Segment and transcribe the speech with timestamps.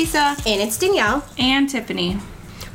[0.00, 0.48] Hey, it's Lisa.
[0.48, 1.22] And it's Danielle.
[1.36, 2.16] And Tiffany.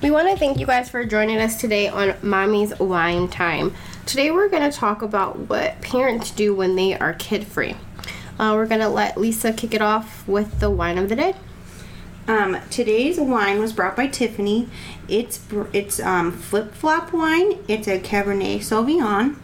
[0.04, 3.74] We want to thank you guys for joining us today on Mommy's Wine Time.
[4.06, 7.78] Today we're going to talk about what parents do when they are kid free.
[8.38, 11.36] Uh, we're going to let Lisa kick it off with the wine of the day.
[12.28, 14.70] Um, today's wine was brought by Tiffany.
[15.08, 17.58] It's it's um, flip flop wine.
[17.68, 19.36] It's a Cabernet Sauvignon.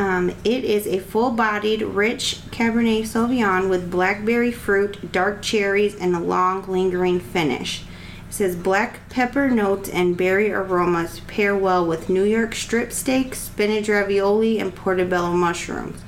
[0.00, 6.18] Um, it is a full-bodied, rich Cabernet Sauvignon with blackberry fruit, dark cherries, and a
[6.18, 7.82] long, lingering finish.
[8.26, 13.34] It says black pepper notes and berry aromas pair well with New York strip steak,
[13.34, 16.00] spinach ravioli, and portobello mushrooms.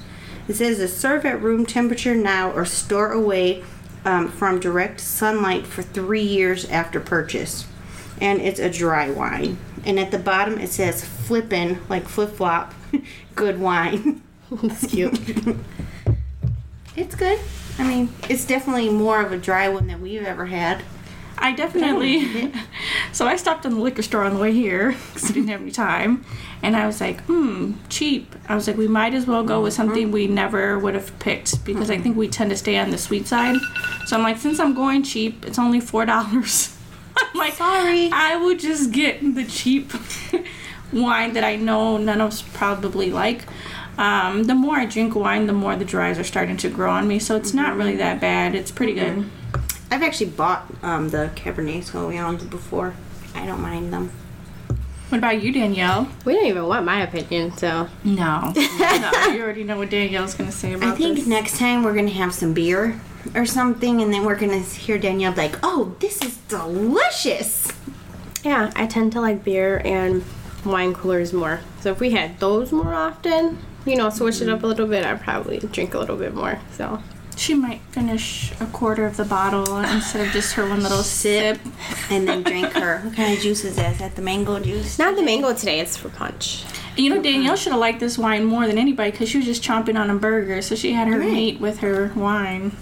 [0.48, 3.62] It says to serve at room temperature now or store away
[4.06, 7.66] um, from direct sunlight for three years after purchase.
[8.22, 9.58] And it's a dry wine.
[9.84, 12.72] And at the bottom it says flippin', like flip flop,
[13.34, 14.22] good wine.
[14.50, 15.18] That's cute.
[16.96, 17.40] it's good.
[17.78, 20.82] I mean, it's definitely more of a dry one than we've ever had.
[21.38, 22.52] I definitely.
[23.12, 25.62] so I stopped in the liquor store on the way here because I didn't have
[25.62, 26.24] any time.
[26.62, 28.36] And I was like, hmm, cheap.
[28.48, 31.64] I was like, we might as well go with something we never would have picked
[31.64, 33.56] because I think we tend to stay on the sweet side.
[34.06, 36.06] So I'm like, since I'm going cheap, it's only $4.
[36.08, 36.42] I'm
[37.34, 38.10] like, Sorry.
[38.12, 39.92] I would just get the cheap
[40.92, 43.44] wine that I know none of us probably like.
[43.98, 47.06] Um, the more I drink wine, the more the dries are starting to grow on
[47.06, 47.18] me.
[47.18, 48.54] So it's not really that bad.
[48.54, 49.28] It's pretty good.
[49.90, 52.94] I've actually bought um, the Cabernet Sauvignons before.
[53.34, 54.10] I don't mind them.
[55.10, 56.08] What about you, Danielle?
[56.24, 57.86] we didn't even want my opinion, so.
[58.02, 58.52] No.
[58.56, 61.26] no you already know what Danielle's going to say about I think this.
[61.26, 62.98] next time we're gonna have some beer
[63.34, 67.68] or something, and then we're gonna hear Danielle like, "Oh, this is delicious."
[68.44, 70.24] Yeah, I tend to like beer and
[70.64, 71.60] wine coolers more.
[71.80, 75.04] So if we had those more often, you know, switch it up a little bit,
[75.04, 76.58] I'd probably drink a little bit more.
[76.76, 77.00] So.
[77.34, 81.58] She might finish a quarter of the bottle instead of just her one little sip.
[82.10, 83.00] and then drink her.
[83.04, 83.92] What kind of juice is that?
[83.92, 84.98] Is that the mango juice?
[84.98, 86.64] Not the mango today, it's for punch.
[86.96, 89.62] You know, Danielle should have liked this wine more than anybody because she was just
[89.64, 91.32] chomping on a burger, so she had her Right.
[91.32, 92.76] meat with her wine.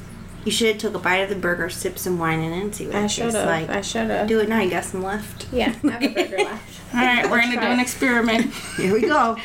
[0.45, 2.87] You should have took a bite of the burger, sip some wine, and then see
[2.87, 3.47] what I it tastes have.
[3.47, 3.69] like.
[3.69, 4.27] I should have.
[4.27, 4.61] Do it now.
[4.61, 5.47] You got some left.
[5.53, 6.81] Yeah, I have a burger left.
[6.95, 8.53] All right, we're going to do an experiment.
[8.77, 9.37] Here we go.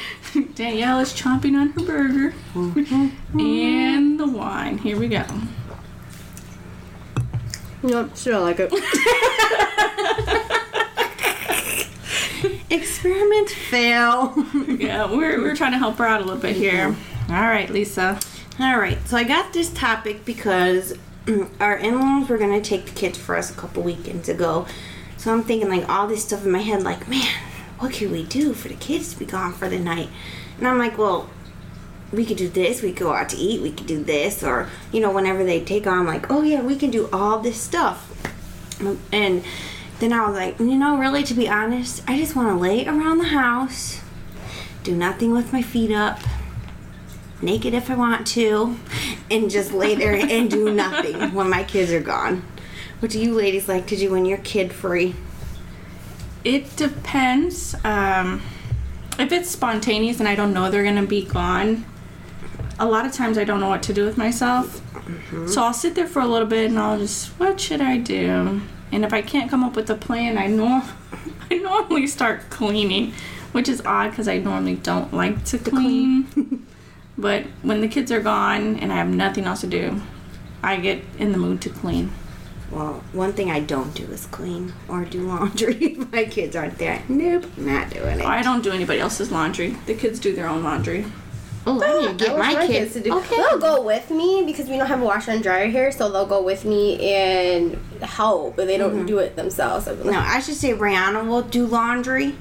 [0.56, 3.40] Danielle is chomping on her burger mm-hmm.
[3.40, 4.78] and the wine.
[4.80, 5.24] Here we go.
[7.84, 8.74] Nope, still like it.
[12.72, 14.34] Experiment fail.
[14.68, 16.90] Yeah, we're, we're trying to help her out a little bit here.
[16.90, 17.34] Mm-hmm.
[17.34, 18.20] All right, Lisa.
[18.58, 20.94] All right, so I got this topic because
[21.60, 24.66] our in-laws were gonna take the kids for us a couple weekends ago.
[25.18, 27.28] So I'm thinking like all this stuff in my head, like, man,
[27.80, 30.08] what could we do for the kids to be gone for the night?
[30.58, 31.30] And I'm like, well,
[32.14, 32.82] we could do this.
[32.82, 33.62] We could go out to eat.
[33.62, 36.78] We could do this, or you know, whenever they take on, like, oh yeah, we
[36.78, 38.10] can do all this stuff.
[39.12, 39.44] And
[40.00, 42.88] then I was like, you know, really, to be honest, I just want to lay
[42.88, 44.00] around the house,
[44.84, 46.20] do nothing with my feet up,
[47.42, 48.78] naked if I want to,
[49.30, 52.44] and just lay there and do nothing when my kids are gone.
[53.00, 55.16] What do you ladies like to do when you're kid free?
[56.44, 57.76] It depends.
[57.84, 58.42] Um,
[59.18, 61.86] if it's spontaneous and I don't know they're going to be gone,
[62.80, 64.82] a lot of times I don't know what to do with myself.
[65.48, 68.62] So I'll sit there for a little bit and I'll just, what should I do?
[68.92, 70.84] And if I can't come up with a plan, I know
[71.52, 73.14] I normally start cleaning,
[73.52, 76.66] which is odd because I normally don't like to clean.
[77.18, 80.02] but when the kids are gone and I have nothing else to do,
[80.64, 82.12] I get in the mood to clean.
[82.72, 87.04] Well, one thing I don't do is clean or do laundry my kids aren't there.
[87.08, 88.26] Nope, not doing it.
[88.26, 89.78] I don't do anybody else's laundry.
[89.86, 91.06] The kids do their own laundry.
[91.68, 92.94] Oh, I need to get oh, I my kids.
[92.94, 93.18] to do.
[93.18, 93.38] Okay.
[93.38, 96.28] They'll go with me because we don't have a washer and dryer here, so they'll
[96.28, 99.06] go with me and help, but they don't mm-hmm.
[99.08, 99.88] do it themselves.
[99.88, 102.36] I'll No, I should say Brianna will do laundry,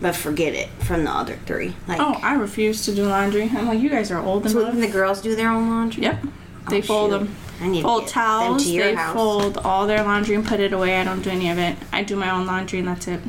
[0.00, 1.74] but forget it from the other three.
[1.88, 3.44] Like, Oh, I refuse to do laundry.
[3.54, 4.68] I'm like, you guys are old so enough.
[4.74, 6.02] even the girls do their own laundry.
[6.04, 6.24] Yep.
[6.68, 7.18] They Oh, fold shoot.
[7.20, 7.36] them.
[7.60, 8.64] I need to Fold get them towels.
[8.64, 9.14] to your They house.
[9.14, 11.00] fold all their laundry and put it away.
[11.00, 11.76] I don't do any of it.
[11.92, 13.20] I do my own laundry and that's it.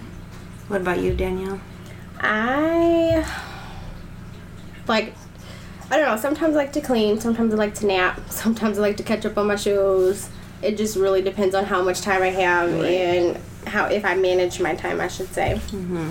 [0.68, 1.62] What about you, Danielle?
[2.20, 3.26] I
[4.88, 5.14] like.
[5.90, 6.18] I don't know.
[6.18, 7.22] Sometimes I like to clean.
[7.22, 8.20] Sometimes I like to nap.
[8.30, 10.30] Sometimes I like to catch up on my shows.
[10.62, 13.38] It just really depends on how much time I have and
[13.68, 15.00] how if I manage my time.
[15.00, 15.62] I should say.
[15.68, 16.10] Mm-hmm.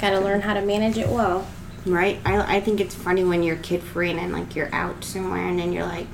[0.00, 1.46] Gotta learn how to manage it well.
[1.86, 2.18] Right?
[2.24, 5.46] I, I think it's funny when you're kid free and then like you're out somewhere
[5.46, 6.06] and then you're like,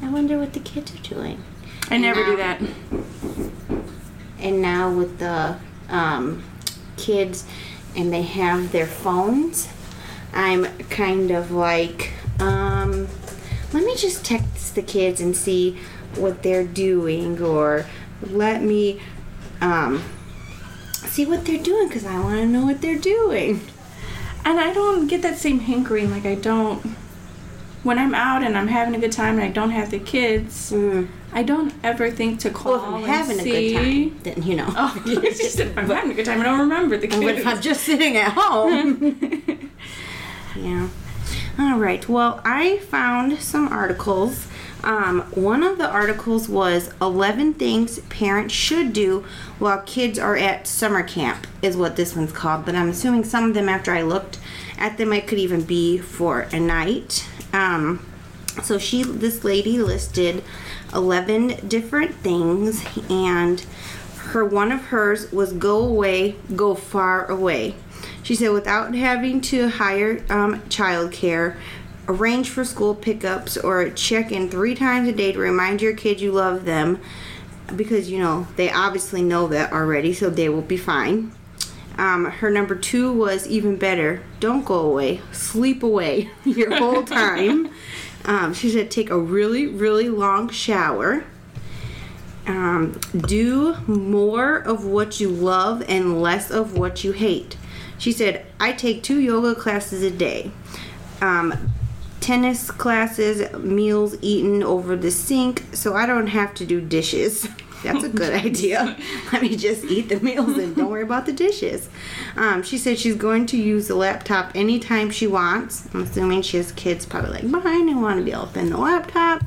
[0.00, 1.42] I wonder what the kids are doing.
[1.90, 2.60] I never do that.
[4.38, 5.56] And now with the
[5.88, 6.44] um,
[6.96, 7.44] kids
[7.96, 9.68] and they have their phones,
[10.32, 13.08] I'm kind of like, um,
[13.72, 15.78] let me just text the kids and see
[16.14, 17.86] what they're doing or
[18.22, 19.00] let me
[19.60, 20.02] um,
[21.08, 23.60] see what they're doing because I want to know what they're doing.
[24.44, 26.10] And I don't get that same hankering.
[26.10, 26.96] Like I don't.
[27.82, 30.72] When I'm out and I'm having a good time and I don't have the kids,
[30.72, 31.08] Mm.
[31.32, 34.42] I don't ever think to call Well, if I'm and having a good time, then
[34.42, 34.66] you know.
[34.76, 37.22] Oh, it's just if I'm having a good time, I don't remember the kids.
[37.22, 39.18] But if I'm just sitting at home.
[40.56, 40.88] yeah.
[41.58, 42.08] All right.
[42.08, 44.46] Well, I found some articles.
[44.84, 49.24] Um, one of the articles was 11 things parents should do
[49.58, 52.64] while kids are at summer camp, is what this one's called.
[52.64, 54.38] But I'm assuming some of them, after I looked
[54.78, 57.28] at them, it could even be for a night.
[57.52, 58.06] Um,
[58.62, 60.42] so she, this lady listed
[60.94, 63.64] 11 different things, and
[64.16, 67.74] her one of hers was go away, go far away.
[68.22, 71.56] She said without having to hire um, childcare,
[72.08, 76.20] arrange for school pickups, or check in three times a day to remind your kids
[76.20, 77.00] you love them,
[77.76, 81.32] because you know they obviously know that already, so they will be fine.
[81.98, 84.22] Um, her number two was even better.
[84.38, 85.20] Don't go away.
[85.32, 87.70] Sleep away your whole time.
[88.24, 91.24] Um, she said take a really, really long shower.
[92.46, 97.58] Um, do more of what you love and less of what you hate.
[97.98, 100.50] She said, I take two yoga classes a day.
[101.20, 101.72] Um,
[102.28, 107.48] tennis classes, meals eaten over the sink, so I don't have to do dishes.
[107.82, 108.98] That's a good idea.
[109.32, 111.88] Let me just eat the meals and don't worry about the dishes.
[112.36, 115.88] Um, she said she's going to use the laptop anytime she wants.
[115.94, 118.68] I'm assuming she has kids probably like mine and want to be able to open
[118.68, 119.44] the laptop.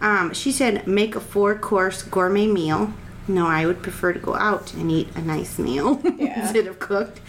[0.00, 2.94] Um, she said make a four course gourmet meal.
[3.28, 6.40] No, I would prefer to go out and eat a nice meal Yeah.
[6.40, 7.20] instead of cooked.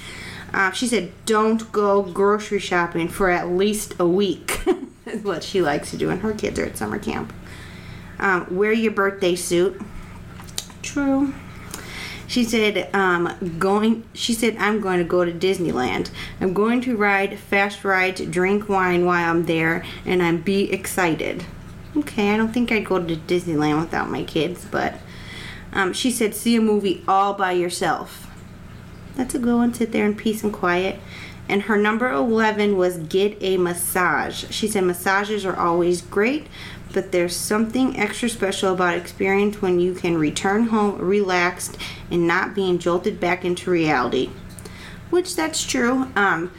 [0.53, 4.61] Uh, she said don't go grocery shopping for at least a week.
[5.09, 7.33] is what she likes to do, and her kids are at summer camp.
[8.19, 9.81] Um, wear your birthday suit.
[10.81, 11.33] True.
[12.27, 14.03] She said, um, going.
[14.13, 16.11] She said, I'm going to go to Disneyland.
[16.39, 21.43] I'm going to ride fast rides, drink wine while I'm there, and I'm be excited.
[21.97, 24.95] Okay, I don't think I'd go to Disneyland without my kids, but
[25.73, 28.28] um, she said, see a movie all by yourself.
[29.19, 29.73] That's a good one.
[29.73, 30.97] Sit there in peace and quiet.
[31.49, 34.45] And her number 11 was get a massage.
[34.49, 36.47] She said massages are always great,
[36.93, 41.77] but there's something extra special about experience when you can return home relaxed
[42.09, 44.29] and not being jolted back into reality.
[45.09, 46.09] Which that's true.
[46.15, 46.53] Um,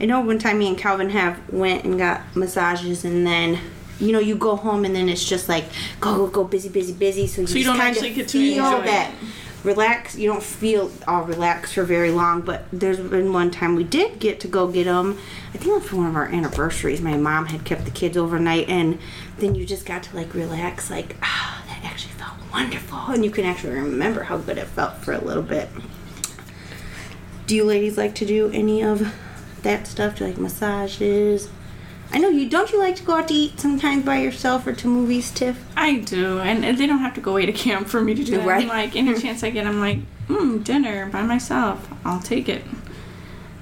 [0.00, 3.58] I know one time me and Calvin have went and got massages and then
[4.00, 5.64] you know you go home and then it's just like
[6.00, 8.38] go go go busy busy busy so you, So you just don't actually get to
[8.38, 9.28] feel enjoy that it.
[9.64, 10.16] Relax.
[10.16, 14.18] You don't feel all relaxed for very long but there's been one time we did
[14.18, 15.18] get to go get them
[15.54, 17.00] i think it was one of our anniversaries.
[17.00, 18.98] My mom had kept the kids overnight and
[19.38, 22.98] then you just got to like relax like ah that actually felt wonderful.
[23.08, 25.68] And you can actually remember how good it felt for a little bit.
[27.46, 29.14] Do you ladies like to do any of
[29.62, 31.48] that stuff do you like massages
[32.12, 34.72] i know you don't you like to go out to eat sometimes by yourself or
[34.72, 37.88] to movies tiff I do, and and they don't have to go away to camp
[37.88, 38.46] for me to do that.
[38.46, 38.62] Right.
[38.62, 39.98] I'm like any chance I get, I'm like,
[40.28, 41.86] mm, dinner by myself.
[42.04, 42.62] I'll take it.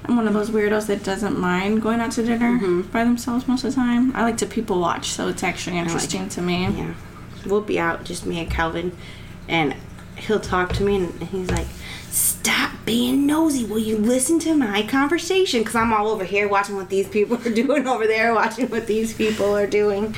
[0.04, 2.82] I'm one of those weirdos that doesn't mind going out to dinner Mm-hmm.
[2.92, 4.14] by themselves most of the time.
[4.14, 6.68] I like to people watch, so it's actually interesting to me.
[6.68, 6.94] Yeah.
[7.46, 8.96] We'll be out, just me and Calvin,
[9.48, 9.74] and
[10.16, 11.66] he'll talk to me, and he's like,
[12.14, 13.64] Stop being nosy.
[13.64, 15.62] Will you listen to my conversation?
[15.62, 18.86] Because I'm all over here watching what these people are doing over there, watching what
[18.86, 20.14] these people are doing.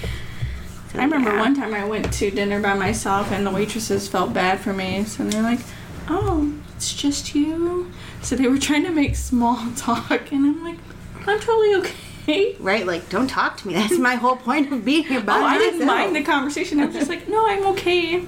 [0.92, 1.40] So, I remember yeah.
[1.40, 5.04] one time I went to dinner by myself, and the waitresses felt bad for me,
[5.04, 5.60] so they're like,
[6.06, 10.78] "Oh, it's just you." So they were trying to make small talk, and I'm like,
[11.26, 12.86] "I'm totally okay." Right?
[12.86, 13.72] Like, don't talk to me.
[13.72, 16.78] That's my whole point of being here by Oh, I didn't mind the conversation.
[16.78, 18.26] I was just like, "No, I'm okay."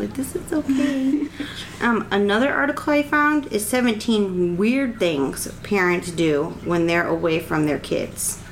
[0.00, 1.28] Right, but this is okay.
[1.80, 7.66] um, another article I found is 17 weird things parents do when they're away from
[7.66, 8.42] their kids.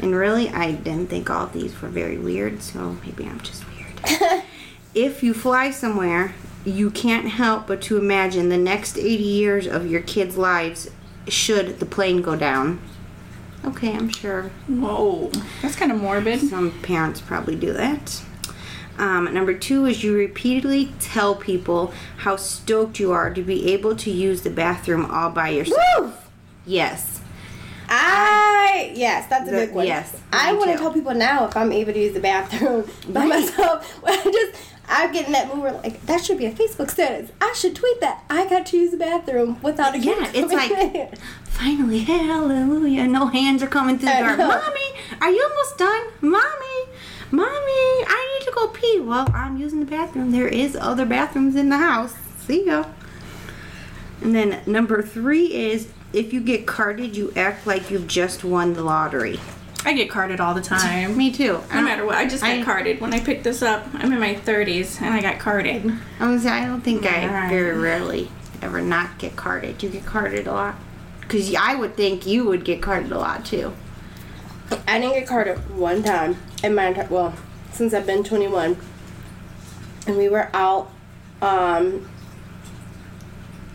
[0.00, 3.64] And really, I didn't think all of these were very weird, so maybe I'm just
[3.68, 4.42] weird.
[4.94, 6.34] if you fly somewhere,
[6.64, 10.90] you can't help but to imagine the next 80 years of your kids' lives
[11.28, 12.80] should the plane go down.
[13.64, 16.40] Okay, I'm sure Whoa, that's kind of morbid.
[16.40, 18.24] some parents probably do that.
[18.98, 23.96] Um, number two is you repeatedly tell people how stoked you are to be able
[23.96, 25.78] to use the bathroom all by yourself.
[25.98, 26.12] Woo!
[26.66, 27.20] Yes.
[27.88, 29.86] I yes, that's a The- big one.
[29.86, 33.20] yes, I want to tell people now if I'm able to use the bathroom by
[33.20, 33.28] Right.
[33.28, 34.00] myself.
[34.06, 37.30] I just I get in that where like that should be a Facebook status.
[37.40, 39.98] I should tweet that I got to use the bathroom without a.
[39.98, 41.08] Yeah, it's like- in.
[41.44, 43.06] Finally, hallelujah.
[43.06, 44.36] No hands are coming through the door.
[44.38, 44.88] Mommy,
[45.20, 46.02] are you almost done?
[46.22, 46.91] Mommy,
[47.32, 49.00] mommy, I need to go pee.
[49.00, 50.30] Well, I'm using the bathroom.
[50.32, 52.14] There is other bathrooms in the house.
[52.46, 52.84] See ya.
[54.20, 58.74] And then number three is if you get carded, you act like you've just won
[58.74, 59.40] the lottery.
[59.84, 61.16] I get carded all the time.
[61.18, 61.60] Me too.
[61.74, 63.00] No matter what, I just get I- carded.
[63.00, 65.90] When I picked this up, I'm in my 30s and I got carded.
[66.20, 67.48] I was I don't think I Right.
[67.50, 69.82] very rarely ever not get carded.
[69.82, 70.76] You get carded a lot.
[71.22, 73.72] Because I would think you would get carded a lot too.
[74.86, 77.34] I didn't get carded one time in my entire well
[77.72, 78.76] since I've been 21,
[80.06, 80.90] and we were out.
[81.40, 82.08] Um,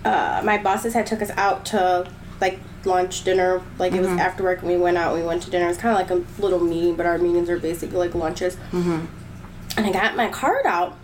[0.05, 3.61] uh, my bosses had took us out to like lunch, dinner.
[3.77, 5.13] Like it was after work, and we went out.
[5.13, 5.65] and We went to dinner.
[5.65, 8.55] It was kind of like a little meeting, but our meetings are basically like lunches.
[8.71, 9.05] Mm-hmm.
[9.77, 10.95] And I got my card out,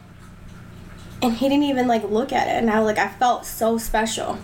[1.22, 2.52] and he didn't even like look at it.
[2.52, 4.38] And I like I felt so special.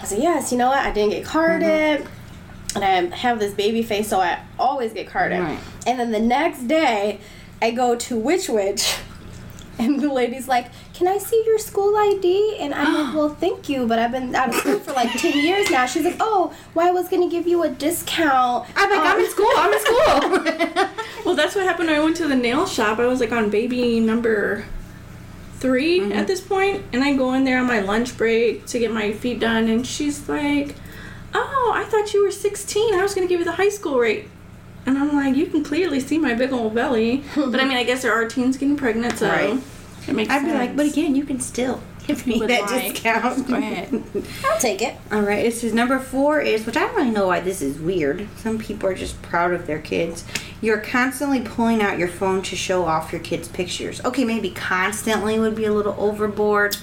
[0.00, 0.84] I said, "Yes, you know what?
[0.84, 2.06] I didn't get carded."
[2.74, 5.40] And I have this baby face, so I always get carded.
[5.40, 5.58] Right.
[5.86, 7.18] And then the next day,
[7.60, 8.96] I go to Which Wich,
[9.78, 13.68] and the lady's like, "Can I see your school ID?" And I'm like, "Well, thank
[13.68, 16.54] you, but I've been out of school for like ten years now." She's like, "Oh,
[16.74, 19.50] well, I was gonna give you a discount." I'm like, I'm Um, in school.
[19.56, 20.86] I'm in school.
[21.24, 22.98] Well, that's what happened when I went to the nail shop.
[22.98, 24.64] I was like on baby number
[25.58, 28.90] 3 at this point, and I go in there on my lunch break to get
[28.90, 30.74] my feet done, and she's like,
[31.34, 32.94] "Oh, I thought you were 16.
[32.94, 34.26] I was gonna give you the high school rate."
[34.86, 37.84] And I'm like, "You can clearly see my big old belly." but I mean, I
[37.84, 39.58] guess there are teens getting pregnant, so Right.
[40.08, 43.46] it makes I'd be like, but again, you can still give me that like, discount.
[43.46, 44.02] go ahead.
[44.50, 44.96] I'll take it.
[45.12, 47.78] All right, this is number four is, which I don't really know why this is
[47.78, 48.26] weird.
[48.38, 50.24] Some people are just proud of their kids.
[50.62, 54.02] You're constantly pulling out your phone to show off your kids' pictures.
[54.04, 56.76] Okay, maybe constantly would be a little overboard,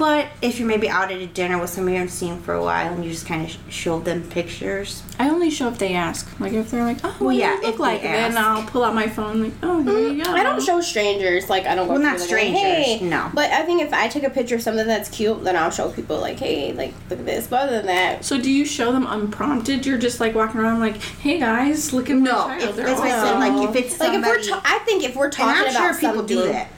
[0.00, 2.62] but if you're maybe out at a dinner with somebody you haven't seen for a
[2.62, 5.02] while and you just kind of sh- show them pictures.
[5.18, 6.22] I only show if they ask.
[6.40, 8.38] Like if they're like, "Oh, what yeah, do you if look like?" they Then.
[8.38, 9.42] I'll pull out my phone.
[9.44, 11.86] Like, "Oh, there you go." I don't show strangers like I don't.
[11.86, 13.00] go Well, not to them strangers, Hey.
[13.02, 13.30] no.
[13.34, 15.90] But I think if I take a picture of something that's cute, then I'll show
[15.90, 17.46] people like, hey, like look at this.
[17.48, 19.84] But other than that, So do you show them unprompted?
[19.84, 22.86] You're just like walking around like, "Hey guys, look at my No, child." if, They're
[22.86, 23.38] that's what I said.
[23.38, 25.90] Like if it's like if we're, ta- I think if we're and talking I'm about
[25.92, 26.68] sure people something, do that.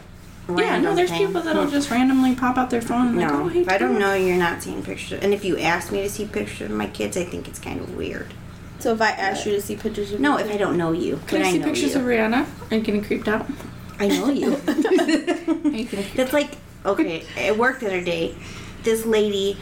[0.49, 1.27] Yeah, no, there's thing.
[1.27, 3.09] people that'll just randomly pop out their phone.
[3.09, 5.45] And like, No, oh, hey, if I don't know you're not seeing pictures, and if
[5.45, 8.35] you ask me to see pictures of my kids, I think it's kind of weird.
[8.81, 11.17] So if I ask you to see pictures of No, if I don't know you,
[11.29, 12.01] Can but I see know pictures you.
[12.01, 12.47] of Rihanna?
[12.71, 13.47] Are you getting creeped out?
[14.01, 14.51] I know you.
[15.71, 15.85] You
[16.17, 16.51] That's like
[16.85, 17.25] okay.
[17.39, 18.35] At work the other day,
[18.83, 19.57] this lady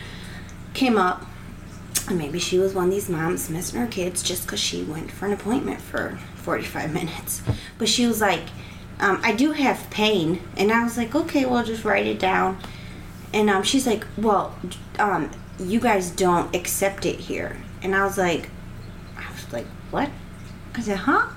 [0.73, 1.27] came up,
[2.09, 5.11] and maybe she was one of these moms missing her kids just because she went
[5.11, 7.43] for an appointment for forty-five minutes.
[7.77, 8.45] But she was like,
[9.01, 12.59] um, "I do have pain," and I was like, "Okay, well, just write it down."
[13.33, 14.57] And um, she's like, "Well,
[14.99, 18.49] um, you guys don't accept it here," and I was like,
[19.17, 20.11] "I was like, what?"
[20.75, 21.29] I said, huh?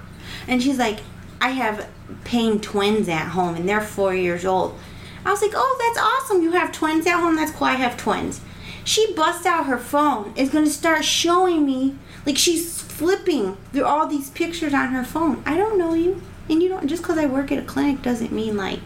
[0.47, 0.99] And she's like,
[1.41, 1.89] I have
[2.23, 4.77] pain twins at home and they're four years old.
[5.25, 6.43] I was like, oh, that's awesome.
[6.43, 7.35] You have twins at home?
[7.35, 7.67] That's cool.
[7.67, 8.41] I have twins.
[8.83, 13.85] She busts out her phone, is going to start showing me, like she's flipping through
[13.85, 15.41] all these pictures on her phone.
[15.45, 16.21] I don't know you.
[16.49, 18.79] And you don't, just because I work at a clinic doesn't mean like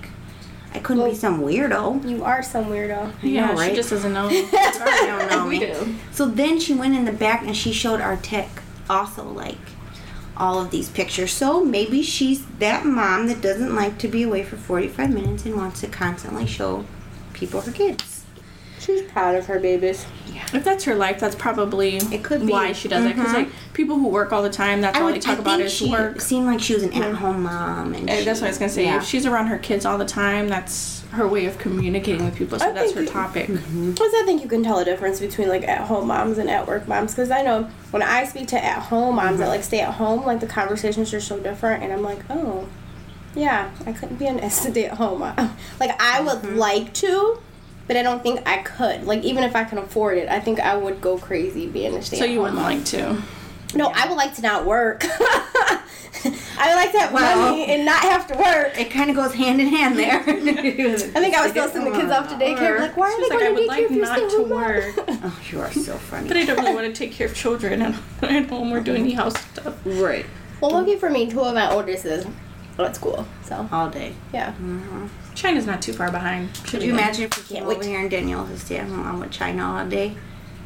[0.73, 2.07] I couldn't be some weirdo.
[2.07, 3.11] you are some weirdo.
[3.23, 3.69] I Yeah, know, right?
[3.71, 4.27] she just doesn't know.
[4.29, 5.65] I don't know We me.
[5.65, 5.95] do.
[6.11, 8.49] So then she went in the back and she showed our tech
[8.89, 9.57] also like
[10.35, 11.31] all of these pictures.
[11.31, 15.55] So maybe she's that mom that doesn't like to be away for 45 minutes and
[15.55, 16.85] wants to constantly show
[17.33, 18.16] people her kids.
[18.87, 20.05] She's proud of her babies.
[20.33, 20.45] Yeah.
[20.53, 22.53] if that's her life, that's probably It could be.
[22.53, 23.15] why she does it.
[23.15, 23.73] Because like mm-hmm.
[23.73, 26.21] people who work all the time, that's all they talk about think is she work.
[26.21, 28.69] seemed like she was an at-home mom, and And she- that's what I was gonna
[28.69, 28.85] say.
[28.85, 28.97] Yeah.
[28.97, 32.59] If she's around her kids all the time, that's her way of communicating with people.
[32.59, 33.47] So I that's her you- topic.
[33.47, 33.93] Mm-hmm.
[33.93, 36.65] Plus, I think you can tell a difference between like at home moms and at
[36.65, 37.11] work moms.
[37.11, 39.51] Because I know when I speak to at home moms that mm-hmm.
[39.51, 42.69] like stay at home, like the conversations are so different, and I'm like, oh,
[43.35, 45.57] yeah, I couldn't be an stay at home mom.
[45.79, 47.39] Like I would like to,
[47.87, 49.05] but I don't think I could.
[49.05, 52.01] Like even if I can afford it, I think I would go crazy being a
[52.01, 52.17] stay.
[52.19, 53.21] So you wouldn't like to.
[53.75, 55.03] No, I would like to not work.
[56.59, 58.79] I would like to have Well- money and not have to work.
[58.79, 60.19] It kind of goes hand in hand there.
[60.19, 62.79] I I think I would still send the kids off to daycare.
[62.79, 64.37] Like, why are She's they like, I going would to daycare like if not to
[64.37, 64.49] home?
[64.49, 65.19] work.
[65.29, 66.27] Oh, you are so funny.
[66.27, 68.93] But I don't really want to take care of children at, at home or do
[68.95, 69.75] any house stuff.
[69.85, 70.25] right.
[70.61, 72.25] Well, lucky for me, two of my oldest is
[72.79, 73.27] at school.
[73.43, 74.13] So All day.
[74.33, 74.51] yeah.
[74.53, 75.07] Mm-hmm.
[75.37, 76.49] China's not too far behind.
[76.65, 77.77] Could you imagine if we came Can't wait.
[77.77, 80.15] over here and Danielle was a stay-at-home with China all day?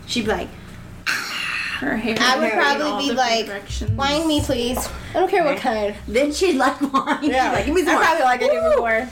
[0.07, 0.47] She'd be like,
[1.79, 2.15] her hair?
[2.17, 3.49] I would probably be like.
[3.97, 4.77] Wine me, please.
[5.13, 5.93] I don't care what kind.
[6.07, 7.19] then she'd like wine.
[7.23, 7.49] Yeah.
[7.49, 8.05] She'd like, give me some I wine.
[8.05, 9.09] probably like it even more.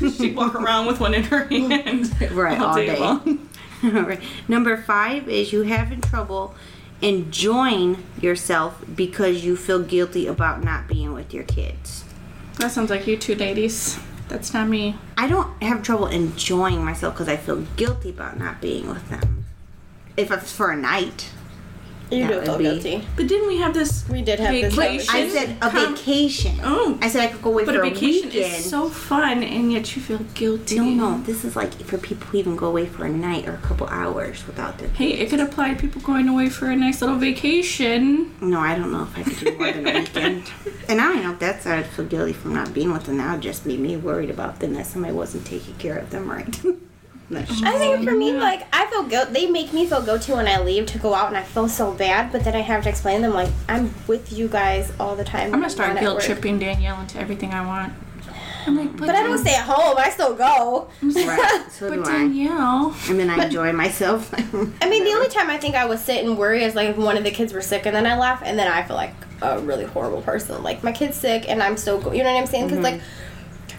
[0.00, 0.10] Cool.
[0.12, 2.18] She'd walk around with one in her hand.
[2.32, 2.98] Right, all day.
[2.98, 3.48] long.
[3.84, 4.20] All right.
[4.48, 6.54] Number five is you having trouble
[7.02, 12.04] enjoying yourself because you feel guilty about not being with your kids.
[12.58, 13.98] That sounds like you two ladies.
[14.28, 14.96] That's not me.
[15.16, 19.44] I don't have trouble enjoying myself because I feel guilty about not being with them.
[20.16, 21.30] If it's for a night.
[22.10, 23.08] You That do would feel be- guilty.
[23.16, 24.08] But didn't we have this?
[24.08, 26.60] We did have this vacation I said a com- vacation.
[26.62, 26.96] Oh.
[27.02, 28.54] I said I could go away But for a a vacation weekend.
[28.54, 30.76] is so fun, and yet you feel guilty.
[30.78, 33.54] no, no, this is like for people who even go away for a night or
[33.54, 36.76] a couple hours without their Hey, it could apply to people going away for a
[36.76, 38.32] nice little vacation.
[38.40, 40.44] No, I don't know if I could do more than a weekend.
[40.88, 43.16] And I don't know if that's how I'd feel guilty for not being with them.
[43.18, 46.30] That would just be me worried about them that somebody wasn't taking care of them
[46.30, 46.60] right.
[47.30, 49.32] That's just- I think for me, like I feel guilt.
[49.32, 51.92] They make me feel guilty when I leave to go out, and I feel so
[51.92, 52.30] bad.
[52.32, 55.24] But then I have to explain to them like I'm with you guys all the
[55.24, 55.52] time.
[55.52, 56.24] I'm gonna start guilt work.
[56.24, 57.92] tripping Danielle into everything I want.
[58.66, 59.94] I'm like, but, But I don't stay at home.
[59.96, 60.88] I still go.
[61.02, 61.64] right.
[61.70, 62.18] So But do I.
[62.18, 64.32] Danielle, And then I enjoy myself.
[64.82, 66.96] I mean, the only time I think I would sit and worry is like if
[66.96, 69.14] one of the kids were sick, and then I laugh, and then I feel like
[69.42, 70.62] a really horrible person.
[70.62, 72.68] Like my kid's sick, and I'm still, go- you know what I'm saying?
[72.68, 72.96] Because mm-hmm.
[72.96, 73.02] like.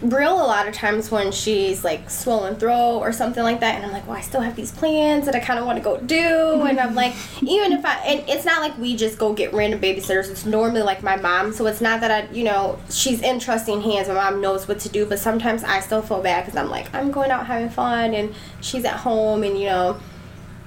[0.00, 3.84] Brill, a lot of times when she's like swollen throat or something like that, and
[3.84, 5.98] I'm like, well, I still have these plans that I kind of want to go
[5.98, 7.48] do, and I'm like, mm-hmm.
[7.48, 10.30] even if I, and it's not like we just go get random babysitters.
[10.30, 13.80] It's normally like my mom, so it's not that I, you know, she's in trusting
[13.80, 14.08] hands.
[14.08, 16.94] My mom knows what to do, but sometimes I still feel bad because I'm like,
[16.94, 19.98] I'm going out having fun, and she's at home, and you know,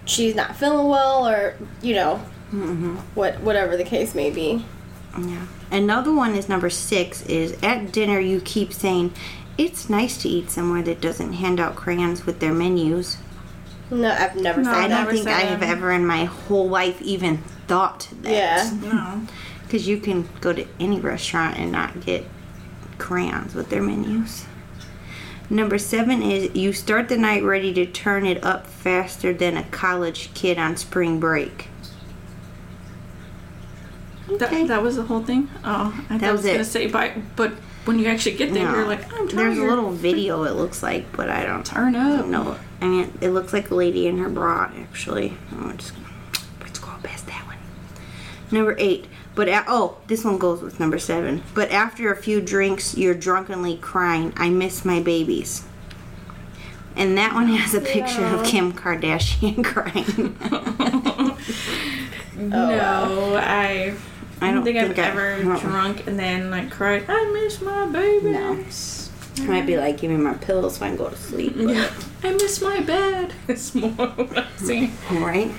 [0.05, 2.21] she's not feeling well or you know
[2.51, 2.95] mm-hmm.
[3.15, 4.65] what whatever the case may be
[5.19, 5.47] yeah.
[5.71, 9.13] Another one is number six is at dinner you keep saying,
[9.57, 13.17] it's nice to eat somewhere that doesn't hand out crayons with their menus.
[13.89, 17.01] no i've never No, said I don't think I have ever in my whole life
[17.01, 18.31] even thought that.
[18.31, 19.27] yeah no.
[19.63, 22.25] Because you can go to any restaurant and not get
[22.97, 24.45] crayons with their menus.
[25.49, 29.63] Number seven is you start the night ready to turn it up faster than a
[29.65, 31.67] college kid on spring break.
[34.41, 34.61] Okay.
[34.61, 35.49] That, that was the whole thing.
[35.63, 37.51] Oh, I thought was was gonna say, but but
[37.85, 38.75] when you actually get there, No.
[38.75, 39.29] you're like, I'm tired.
[39.37, 42.25] There's a little video it looks like, but I don't turn up.
[42.27, 45.33] No, I mean, it looks like a lady in her bra, actually.
[45.53, 45.93] Oh, just,
[46.61, 47.57] let's go past that one.
[48.51, 49.05] Number eight.
[49.33, 51.41] But a- oh, this one goes with number seven.
[51.55, 54.33] But after a few drinks, you're drunkenly crying.
[54.35, 55.63] I miss my babies.
[56.95, 60.37] And that one has a picture of Kim Kardashian crying.
[62.49, 63.95] no, I.
[64.41, 67.05] I don't, don't think, think I- I've ever drunk and then like cried.
[67.07, 69.09] I miss my babies.
[69.39, 71.53] I might be like, give me my pillows so I can go to sleep.
[71.55, 71.89] Yeah.
[72.23, 73.33] I miss my bed.
[73.47, 74.93] It's more relaxing.
[75.09, 75.51] Right.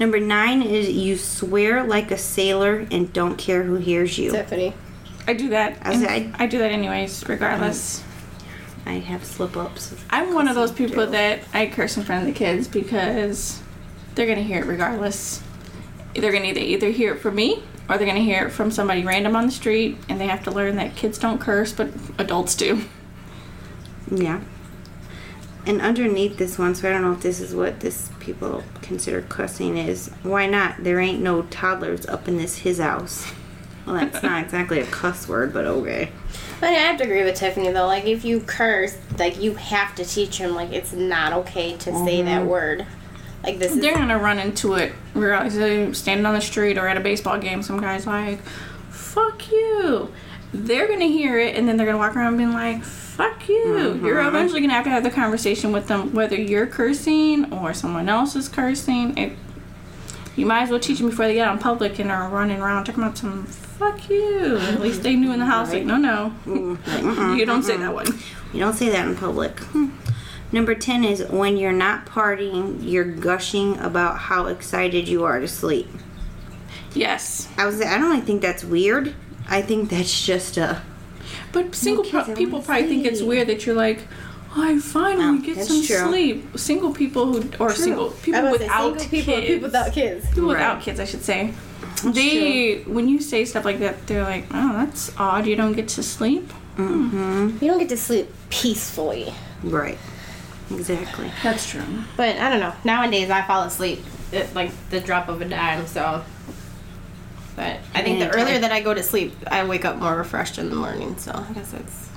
[0.00, 4.30] Number nine is you swear like a sailor and don't care who hears you.
[4.32, 4.74] tiffany
[5.26, 5.78] I do that.
[5.82, 8.02] I was- and I do that anyways, regardless.
[8.84, 9.92] I have slip ups.
[10.10, 13.60] I'm one of those people that I curse in front of the kids because
[14.14, 15.42] they're gonna hear it regardless.
[16.14, 19.04] They're gonna either either hear it from me or they're gonna hear it from somebody
[19.04, 22.54] random on the street, and they have to learn that kids don't curse, but adults
[22.54, 22.82] do.
[24.10, 24.40] Yeah.
[25.66, 29.22] And underneath this one, so I don't know if this is what this people consider
[29.22, 30.10] cussing is.
[30.22, 30.84] Why not?
[30.84, 33.32] There ain't no toddlers up in this his house.
[33.84, 36.10] Well, that's not exactly a cuss word, but okay.
[36.60, 39.94] but i have to agree with tiffany though like if you curse like you have
[39.94, 42.48] to teach them like it's not okay to say that mm-hmm.
[42.48, 42.86] word
[43.42, 44.92] like this They're gonna run into it.
[45.14, 45.54] Realize
[45.96, 47.62] standing on the street or at a baseball game.
[47.62, 48.40] Some guys like,
[48.90, 50.12] "Fuck you."
[50.52, 54.16] They're gonna hear it, and then they're gonna walk around being like, "Fuck you." You're
[54.16, 54.28] mm-hmm.
[54.28, 58.36] eventually gonna have to have the conversation with them, whether you're cursing or someone else
[58.36, 59.16] is cursing.
[59.16, 59.32] It,
[60.34, 62.60] you might as well teach them before they get out in public and are running
[62.60, 65.96] around talking about some "fuck you." At least they knew in the house, like, no,
[65.96, 67.34] no, mm-hmm.
[67.38, 67.82] you don't say mm-hmm.
[67.82, 68.06] that one.
[68.52, 69.58] You don't say that in public.
[69.60, 69.88] Hmm.
[70.56, 70.64] Hmm.
[70.64, 75.48] Number 10 is when you're not partying, you're gushing about how excited you are to
[75.48, 75.88] sleep.
[76.94, 79.14] Yes, I was I don't really think that's weird.
[79.48, 80.80] I think that's just a
[81.52, 84.00] But single kids, pro- people wanna probably think it's weird that you're like,
[84.56, 86.08] oh, I finally No, get some true.
[86.08, 86.58] sleep.
[86.58, 89.92] Single people who, or single people was gonna say, without single people, kids, people without
[89.92, 90.26] kids.
[90.30, 91.52] people without kids, I should say.
[92.04, 95.46] they, when you say stuff like that, they're like, oh, that's odd.
[95.46, 96.50] You don't get to sleep.
[96.76, 97.58] Mm-hmm.
[97.60, 99.34] You don't get to sleep peacefully.
[99.62, 99.98] right.
[100.70, 101.30] Exactly.
[101.42, 101.82] That's true.
[102.16, 102.72] But I don't know.
[102.84, 104.00] Nowadays, I fall asleep
[104.32, 105.86] at like the drop of a dime.
[105.86, 106.24] So,
[107.54, 110.58] but I think the earlier that I go to sleep, I wake up more refreshed
[110.58, 111.16] in the morning.
[111.18, 112.08] So I guess it's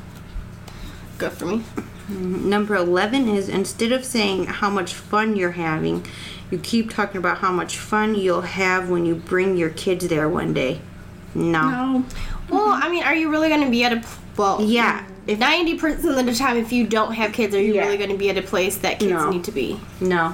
[1.17, 1.63] good for me.
[2.09, 2.49] Mm-hmm.
[2.49, 6.05] Number 11 is instead of saying how much fun you're having,
[6.49, 10.27] you keep talking about how much fun you'll have when you bring your kids there
[10.27, 10.81] one day.
[11.35, 11.69] No.
[11.69, 12.05] No.
[12.49, 14.03] Well, I mean, are you really going to be at a
[14.35, 14.59] well?
[14.59, 15.05] Yeah.
[15.27, 17.86] If Ninety percent of the time, if you don't have kids, are you Yeah.
[17.86, 19.29] really going to be at a place that kids No.
[19.29, 19.79] need to be?
[19.99, 20.34] no.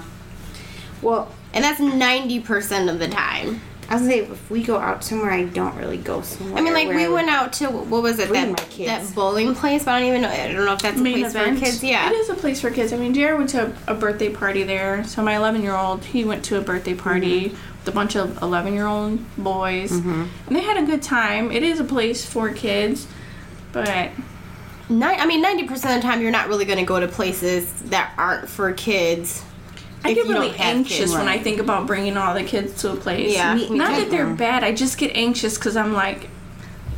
[1.02, 3.62] Well, And that's ninety percent of the time.
[3.88, 6.58] I was gonna say if we go out somewhere, I don't really go somewhere.
[6.58, 8.89] I mean, like we would- went out to what was it that my kids.
[8.89, 9.84] that bowling place?
[9.84, 10.30] But I don't even know.
[10.30, 11.60] I don't know if that's a Main place event.
[11.60, 11.84] for kids.
[11.84, 12.10] Yeah.
[12.10, 12.91] It is a place for kids.
[12.93, 15.04] I mean, Jared went to a, a birthday party there.
[15.04, 17.56] So my 11 year old, he went to a birthday party mm-hmm.
[17.56, 20.24] with a bunch of 11 year old boys, mm-hmm.
[20.48, 21.52] and they had a good time.
[21.52, 23.06] It is a place for kids,
[23.71, 24.10] but
[24.89, 27.08] Ni- I mean, ninety percent of the time, you're not really going to go to
[27.08, 29.43] places that aren't for kids.
[30.04, 31.13] I get really anxious kids.
[31.13, 33.34] when I think about bringing all the kids to a place.
[33.34, 34.02] Yeah, me not too.
[34.02, 34.63] that they're bad.
[34.63, 36.30] I just get anxious because I'm like,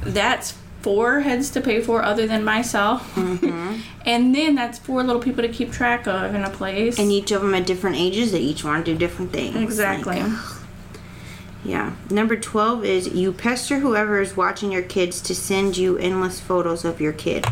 [0.02, 3.80] that's four heads to pay for other than myself, Mm-hmm.
[4.06, 7.00] and then that's four little people to keep track of in a place.
[7.00, 8.34] and each of them at different ages.
[8.34, 9.56] They each want to do different things.
[9.56, 10.22] exactly.
[10.22, 10.32] Like,
[11.64, 11.94] yeah.
[12.10, 16.84] Number twelve is you pester whoever is watching your kids to send you endless photos
[16.84, 17.46] of your kid.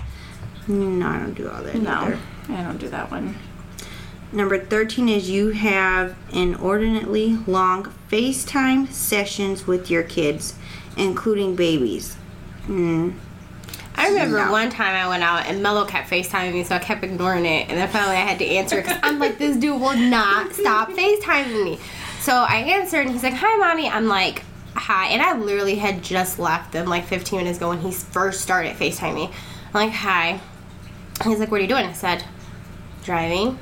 [0.68, 2.20] No, I don't do all that no, either.
[2.50, 3.36] I don't do that one.
[4.32, 10.56] Number 13 is you have inordinately long FaceTime sessions with your kids,
[10.98, 12.18] including babies.
[12.68, 13.14] Mm.
[13.96, 14.52] I remember No.
[14.52, 17.70] one time I went out and Mello kept FaceTiming me, so I kept ignoring it,
[17.70, 20.90] and then finally I had to answer because I'm like, this dude will not stop
[20.90, 21.80] FaceTiming me.
[22.20, 24.42] So I answered, and he's like, "Hi, mommy." I'm like,
[24.74, 28.42] "Hi," and I literally had just left them like 15 minutes ago when he first
[28.42, 29.26] started FaceTiming me.
[29.28, 30.42] I'm like, "Hi."
[31.24, 32.24] He's like, "What are you doing?" I said,
[33.04, 33.58] "Driving."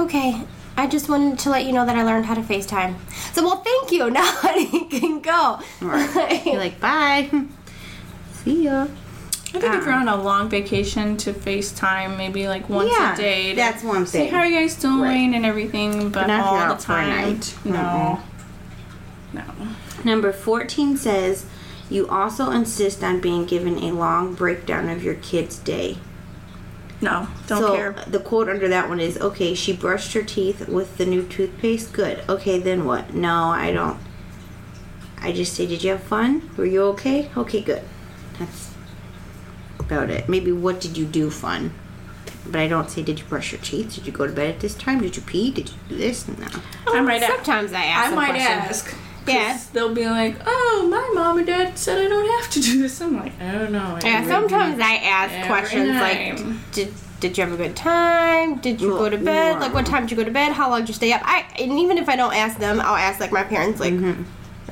[0.00, 0.42] Okay.
[0.76, 2.94] I just wanted to let you know that I learned how to FaceTime.
[3.34, 4.10] So, well, thank you.
[4.10, 5.60] Now he can go.
[5.80, 6.42] Right.
[6.46, 7.28] You're like, bye.
[8.32, 8.86] See ya.
[9.54, 13.12] I think if you're um, on a long vacation to FaceTime, maybe like once Yeah,
[13.12, 13.50] a day.
[13.50, 14.30] to that's one See thing.
[14.30, 15.34] how are you guys doing Right.
[15.36, 17.08] and everything, but not if all the out for a time.
[17.34, 17.54] night.
[17.66, 18.20] No.
[19.34, 19.42] No.
[20.04, 21.44] Number 14 says
[21.92, 25.98] you also insist on being given a long breakdown of your kid's day.
[27.00, 27.28] No.
[27.48, 27.92] Don't so care.
[28.06, 31.92] the quote under that one is okay, she brushed her teeth with the new toothpaste.
[31.92, 32.22] Good.
[32.28, 33.12] Okay, then what?
[33.12, 33.98] No, I don't.
[35.18, 36.50] I just say, did you have fun?
[36.56, 37.30] Were you okay?
[37.36, 37.82] Okay, good.
[38.38, 38.72] That's
[39.78, 40.28] about it.
[40.28, 41.72] Maybe what did you do fun?
[42.46, 43.94] But I don't say, did you brush your teeth?
[43.94, 45.00] Did you go to bed at this time?
[45.00, 45.50] Did you pee?
[45.52, 46.26] Did you do this?
[46.26, 46.46] No.
[46.86, 47.34] Oh, I might ask.
[47.36, 48.86] Sometimes I ask I might questions.
[48.86, 48.96] ask.
[49.26, 49.52] Yeah.
[49.52, 52.82] 'cause They'll be like, "Oh, my mom and dad said I don't have to do
[52.82, 54.80] this." I'm like, "I don't know." I Yeah, sometimes.
[54.80, 56.38] I ask questions night.
[56.38, 58.56] like, did, did you have a good time?
[58.56, 59.60] Did you go to bed?
[59.60, 60.52] Like, what time did you go to bed?
[60.52, 61.22] How long did you stay up?
[61.24, 64.16] I and even if I don't ask them, I'll ask like my parents, like, are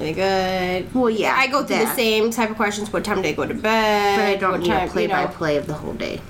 [0.00, 0.92] they good?
[0.94, 1.90] Well, yeah, I go through that.
[1.90, 2.92] the same type of questions.
[2.92, 4.16] What time did they go to bed?
[4.16, 5.28] But I don't what need a time, play you by know.
[5.28, 6.20] play of the whole day.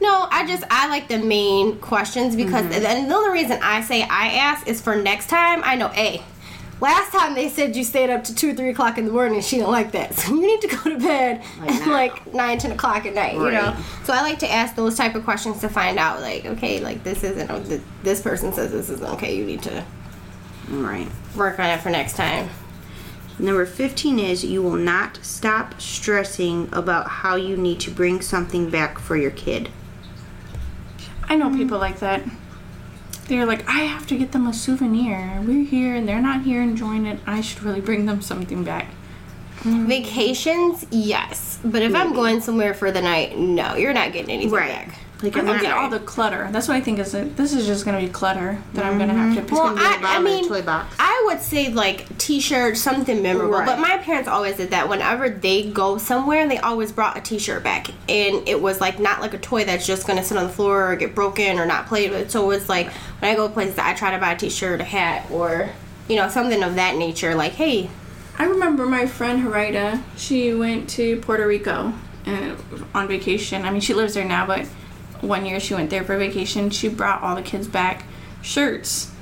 [0.00, 2.84] No, I just I like the main questions because Mm-hmm.
[2.86, 5.62] and the only reason I say I ask is for next time.
[5.64, 6.22] I know a.
[6.80, 9.40] Last time they said you stayed up to two, or three o'clock in the morning.
[9.40, 11.92] She don't like that, so you need to go to bed Like at now.
[11.92, 13.34] like nine, ten o'clock at night.
[13.34, 13.76] You know.
[14.04, 17.02] So I like to ask those type of questions to find out, like, okay, like
[17.02, 17.50] this isn't.
[17.50, 17.60] Oh,
[18.02, 19.36] this person says this isn't okay.
[19.36, 19.84] You need to
[20.68, 22.50] right work on it for next time.
[23.38, 28.70] Number 15 is you will not stop stressing about how you need to bring something
[28.70, 29.68] back for your kid.
[31.24, 32.22] I know people like that.
[33.28, 35.40] They're like, I have to get them a souvenir.
[35.44, 37.18] We're here and they're not here enjoying it.
[37.26, 38.86] I should really bring them something back.
[39.62, 39.86] Mm.
[39.86, 44.52] Vacations, yes, but if I'm going somewhere for the night, no, you're not getting anything
[44.52, 44.68] Right.
[44.70, 44.94] back.
[45.22, 46.46] Like I I'm look not at all the clutter.
[46.52, 47.36] That's what I think is it.
[47.38, 49.40] This is just gonna be clutter that I'm gonna have to.
[49.42, 50.94] It's Well, gonna be a I- bomb I mean, toy box.
[50.98, 53.52] I would say like t-shirt, something memorable.
[53.54, 53.66] Right.
[53.66, 54.90] But my parents always did that.
[54.90, 59.22] Whenever they go somewhere, they always brought a t-shirt back, and it was like not
[59.22, 61.86] like a toy that's just gonna sit on the floor or get broken or not
[61.86, 62.30] played with.
[62.30, 65.30] So it's like when I go places, I try to buy a t-shirt, a hat,
[65.30, 65.70] or
[66.08, 67.34] you know something of that nature.
[67.34, 67.88] Like, hey,
[68.38, 70.02] I remember my friend Harida.
[70.18, 71.94] She went to Puerto Rico
[72.26, 72.54] uh,
[72.94, 73.64] on vacation.
[73.64, 74.66] I mean, she lives there now, but
[75.22, 76.70] one year she went there for vacation.
[76.70, 78.04] She brought all the kids back
[78.42, 79.12] shirts.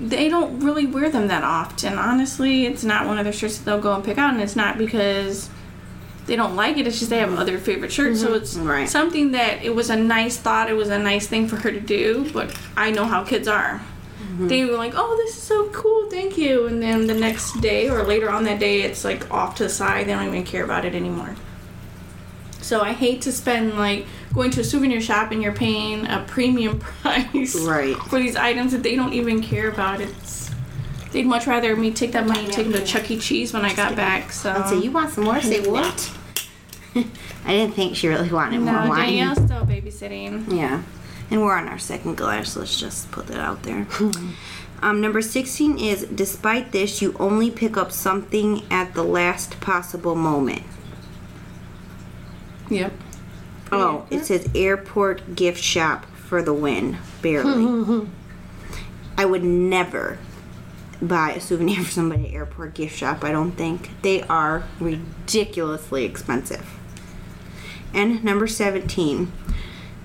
[0.00, 1.98] They don't really wear them that often.
[1.98, 4.56] Honestly, it's not one of their shirts that they'll go and pick out, and it's
[4.56, 5.50] not because
[6.26, 6.86] they don't like it.
[6.86, 8.20] It's just they have other favorite shirts.
[8.20, 8.36] So mm-hmm.
[8.36, 8.88] it's Right.
[8.88, 10.70] something that it was a nice thought.
[10.70, 12.30] It was a nice thing for her to do.
[12.32, 13.82] But I know how kids are.
[14.22, 14.48] Mm-hmm.
[14.48, 17.90] They were like, "Oh, this is so cool, thank you," and then the next day
[17.90, 20.06] or later on that day, it's like off to the side.
[20.06, 21.34] They don't even care about it anymore.
[22.62, 26.24] So I hate to spend like going to a souvenir shop and you're paying a
[26.28, 27.96] premium price Right.
[27.96, 30.00] for these items that they don't even care about.
[30.00, 30.50] It's
[31.12, 33.18] they'd much rather me take that money and take them to Chuck E.
[33.18, 34.30] Cheese when I got back.
[34.32, 35.40] So I'd say, you want some more?
[35.40, 36.12] Say what?
[36.94, 39.06] I didn't think she really wanted more no, wine.
[39.08, 40.52] Danielle's still babysitting.
[40.56, 40.82] Yeah.
[41.30, 42.56] And we're on our second glass.
[42.56, 43.86] Let's just put that out there.
[44.82, 50.14] um, number 16 is despite this, you only pick up something at the last possible
[50.16, 50.62] moment.
[52.70, 52.92] Yep.
[53.72, 56.98] Oh, it says airport gift shop for the win.
[57.22, 58.06] Barely.
[59.18, 60.18] I would never
[61.02, 63.24] buy a souvenir for somebody at airport gift shop.
[63.24, 66.66] I don't think they are ridiculously expensive.
[67.92, 69.32] And number 17.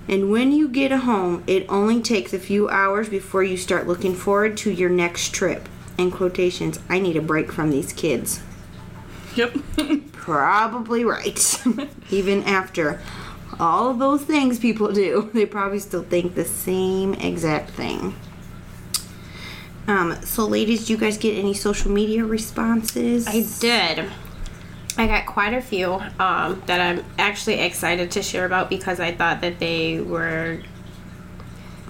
[0.07, 4.15] And when you get home, it only takes a few hours before you start looking
[4.15, 5.67] forward to your next trip.
[5.97, 8.41] In quotations, I need a break from these kids.
[9.35, 9.55] Yep.
[10.13, 11.63] Probably right.
[12.09, 13.01] Even after
[13.59, 18.15] all of those things people do, they probably still think the same exact thing.
[19.87, 23.27] Um, so, ladies, do you guys get any social media responses?
[23.27, 24.09] I did.
[24.97, 29.13] I got quite a few um, that I'm actually excited to share about because I
[29.13, 30.61] thought that they were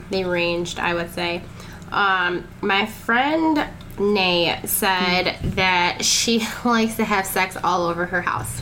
[0.09, 0.79] they ranged.
[0.79, 1.41] I would say.
[1.91, 3.65] Um, my friend
[3.99, 8.61] Nay said that she likes to have sex all over her house.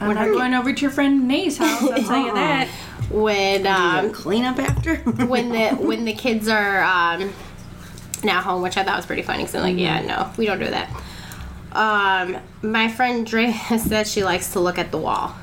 [0.00, 1.82] I'm not going over to your friend Nay's house.
[1.82, 2.68] I'll tell you that.
[3.08, 4.96] When um, clean up after?
[5.26, 7.32] when the when the kids are um,
[8.24, 9.44] now home, which I thought was pretty funny.
[9.44, 10.90] Because I'm like, yeah, no, we don't do that.
[11.70, 15.36] Um, my friend Dre said she likes to look at the wall.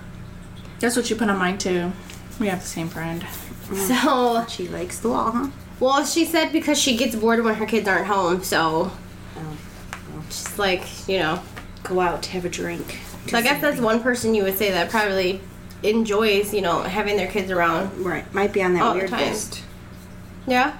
[0.80, 1.93] That's what you put on mine too.
[2.38, 3.26] We have the same friend.
[3.73, 5.47] So, she likes the wall, huh?
[5.84, 8.41] Well, she said because she gets bored when her kids aren't home.
[8.43, 8.91] So,
[9.36, 11.41] Oh, she's like, you know.
[11.84, 13.00] Go out, to have a drink.
[13.28, 15.41] So I guess that's one person you would say that probably
[15.84, 18.06] enjoys, you know, having their kids around.
[18.06, 19.62] Right, might be on that weird list.
[20.48, 20.78] Yeah.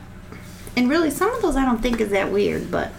[0.78, 2.94] And really, some of those I don't think is that weird, but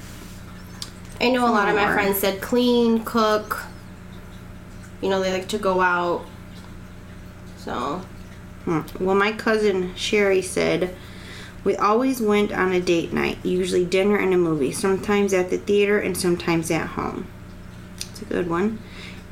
[1.18, 3.62] I know a lot of my friends said clean, cook.
[5.00, 6.26] You know, they like to go out.
[7.56, 8.02] So,
[8.64, 8.80] Hmm.
[9.00, 10.94] Well, my cousin Sherry said
[11.64, 15.58] we always went on a date night, usually dinner and a movie, sometimes at the
[15.58, 17.26] theater and sometimes at home.
[18.10, 18.78] It's a good one.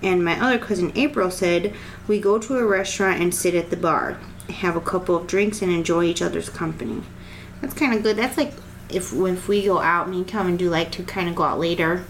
[0.03, 1.75] And my other cousin April said
[2.09, 4.18] we go to a restaurant and sit at the bar,
[4.49, 7.03] have a couple of drinks, and enjoy each other's company.
[7.61, 8.16] That's kind of good.
[8.16, 8.55] That's like
[8.88, 11.61] if if we go out, me and Calvin do like to kind of go out
[11.61, 12.05] later,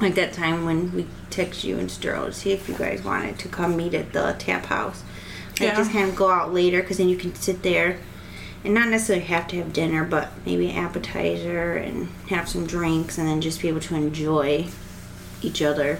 [0.00, 3.38] like that time when we text you and Sterl to see if you guys wanted
[3.40, 5.02] to come meet at the tap house.
[5.50, 5.76] Like Yeah.
[5.76, 7.98] just kind of go out later because then you can sit there
[8.68, 13.16] and not necessarily have to have dinner, but maybe an appetizer and have some drinks
[13.16, 14.66] and then just be able to enjoy
[15.40, 15.98] each other.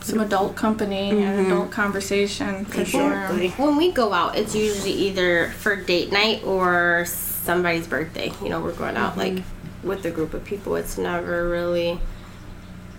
[0.00, 1.46] Some adult company and mm-hmm.
[1.46, 3.48] adult conversation for Exactly.
[3.48, 3.66] sure.
[3.66, 8.30] when we go out, it's usually either for date night or somebody's birthday.
[8.40, 9.36] You know, we're going out mm-hmm.
[9.36, 9.44] like
[9.82, 10.76] with a group of people.
[10.76, 11.98] It's never really.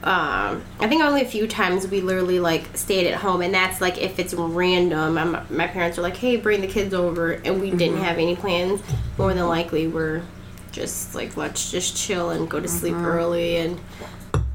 [0.04, 3.82] Um, I think only a few times we literally like stayed at home, and that's
[3.82, 5.18] like if it's random.
[5.18, 8.04] I'm, my parents are like, "Hey, bring the kids over," and we didn't mm-hmm.
[8.04, 8.82] have any plans.
[9.18, 10.22] More than likely, we're
[10.72, 13.06] just like, let's just chill and go to sleep mm-hmm.
[13.06, 13.80] early and.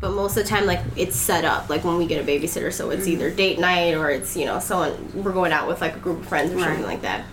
[0.00, 2.72] But most of the time, like it's set up, like when we get a babysitter,
[2.72, 3.36] so it's either mm-hmm.
[3.36, 6.26] date night or it's you know someone we're going out with like a group of
[6.26, 7.24] friends or something like that.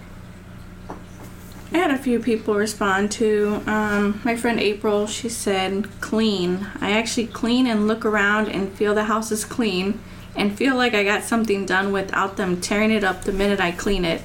[1.73, 5.05] I had a few people respond to um, my friend April.
[5.07, 6.67] She said, "Clean.
[6.79, 9.99] I actually clean and look around and feel the house is clean,
[10.35, 13.71] and feel like I got something done without them tearing it up the minute I
[13.71, 14.21] clean it.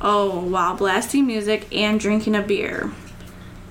[0.00, 2.90] Oh, while blasting music and drinking a beer.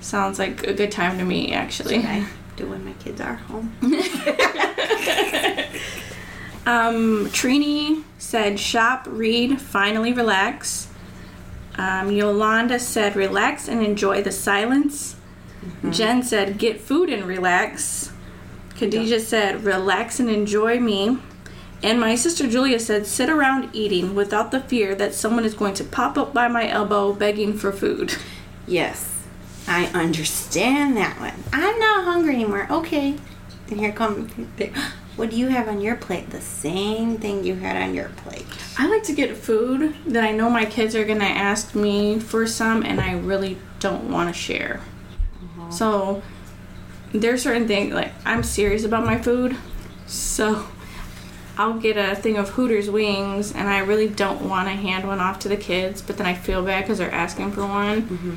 [0.00, 3.76] Sounds like a good time to me, actually." I do when my kids are home.
[6.66, 10.85] Um, Trini said, shop, read, finally relax.
[11.78, 15.16] Um, Yolanda said, relax and enjoy the silence.
[15.90, 18.12] Jen said, get food and relax.
[18.76, 21.18] Khadijah said, relax and enjoy me.
[21.82, 25.74] And my sister Julia said, sit around eating without the fear that someone is going
[25.74, 28.14] to pop up by my elbow begging for food.
[28.66, 29.12] Yes,
[29.68, 31.34] I understand that one.
[31.52, 32.66] I'm not hungry anymore.
[32.70, 33.16] Okay.
[33.70, 34.28] And here come.
[35.16, 36.28] What do you have on your plate?
[36.28, 38.44] The same thing you had on your plate.
[38.78, 42.46] I like to get food that I know my kids are gonna ask me for
[42.46, 44.80] some, and I really don't want to share.
[45.42, 45.70] Uh-huh.
[45.70, 46.22] So
[47.12, 49.56] there's certain things like I'm serious about my food,
[50.06, 50.66] so
[51.56, 55.20] I'll get a thing of Hooters wings, and I really don't want to hand one
[55.20, 58.02] off to the kids, but then I feel bad because they're asking for one.
[58.02, 58.36] Mm-hmm.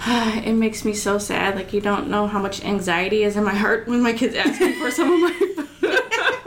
[0.48, 1.54] it makes me so sad.
[1.54, 4.60] Like you don't know how much anxiety is in my heart when my kids ask
[4.60, 5.58] me for some of my food.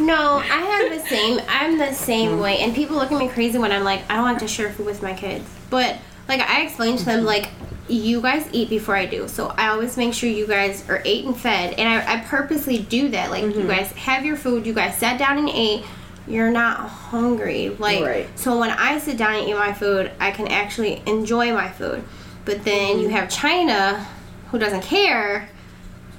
[0.00, 1.40] No, I have the same.
[1.48, 2.40] I'm the same hmm.
[2.40, 4.70] way, and people look at me crazy when I'm like, I don't like to share
[4.70, 5.48] food with my kids.
[5.70, 5.96] But
[6.28, 7.26] like, I explain to them hmm.
[7.26, 7.48] like,
[7.88, 11.24] you guys eat before I do, so I always make sure you guys are ate
[11.24, 13.30] and fed, and I, I purposely do that.
[13.30, 13.68] Like, you hmm.
[13.68, 14.66] guys have your food.
[14.66, 15.84] You guys sat down and ate.
[16.28, 17.68] You're not hungry.
[17.68, 18.38] Like, Right.
[18.38, 22.02] so when I sit down and eat my food, I can actually enjoy my food.
[22.44, 24.04] But then you have China,
[24.50, 25.48] who doesn't care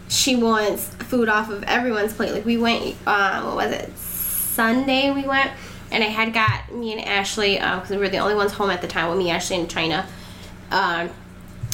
[0.07, 2.31] she wants food off of everyone's plate.
[2.31, 3.97] Like we went, uh, what was it?
[3.97, 5.51] Sunday we went,
[5.91, 8.81] and I had got me and Ashley because we were the only ones home at
[8.81, 10.05] the time with me, Ashley, and China.
[10.71, 11.09] Um,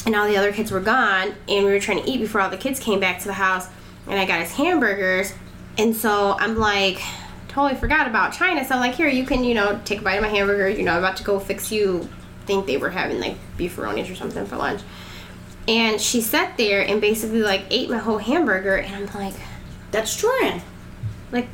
[0.06, 2.50] and all the other kids were gone, and we were trying to eat before all
[2.50, 3.68] the kids came back to the house,
[4.06, 5.32] and I got his hamburgers,
[5.78, 7.00] and so I'm like,
[7.48, 8.64] totally forgot about China.
[8.64, 10.68] So I'm like, here, you can, you know, take a bite of my hamburger.
[10.68, 12.08] You know, I'm about to go fix you.
[12.46, 14.82] Think they were having like beefaronis or something for lunch.
[15.66, 19.34] And she sat there and basically like ate my whole hamburger, and I'm like,
[19.90, 20.60] That's Jordan.
[21.32, 21.48] like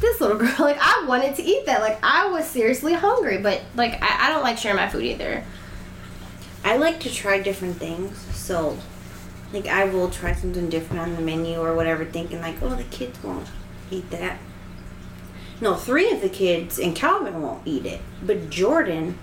[0.00, 1.80] this little girl, like I wanted to eat that.
[1.80, 5.44] Like I was seriously hungry, but like I, I don't like sharing my food either.
[6.64, 8.78] I like to try different things, so
[9.52, 12.84] like I will try something different on the menu or whatever, thinking like, oh, the
[12.84, 13.48] kids won't
[13.90, 14.38] eat that.
[15.60, 19.18] No, three of the kids and Calvin won't eat it, but Jordan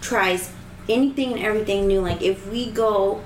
[0.00, 0.52] tries
[0.88, 2.00] anything and everything new.
[2.00, 3.22] Like if we go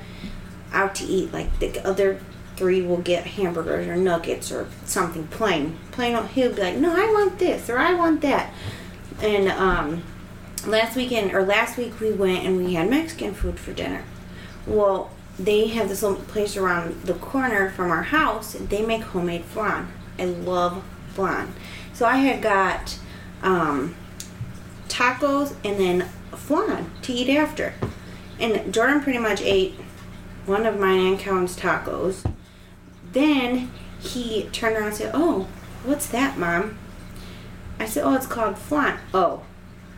[0.72, 2.20] out to eat, like the other
[2.56, 5.78] three will get hamburgers or nuggets or something plain.
[5.92, 8.52] Plain, he'll be like, no, I want this or I want that,
[9.20, 10.02] and um
[10.66, 14.04] last weekend or last week we went and we had Mexican food for dinner.
[14.66, 18.52] Well, they have this little place around the corner from our house.
[18.52, 19.88] They make homemade flan.
[20.18, 20.82] I love
[21.14, 21.54] flan.
[21.94, 22.98] So I had got
[23.42, 23.94] um,
[24.88, 27.74] tacos and then flan to eat after.
[28.38, 29.74] And Jordan pretty much ate
[30.46, 32.30] one of mine and tacos.
[33.12, 35.48] Then he turned around and said, "Oh,
[35.84, 36.78] what's that, mom?"
[37.78, 39.42] I said, "Oh, it's called flan." Oh,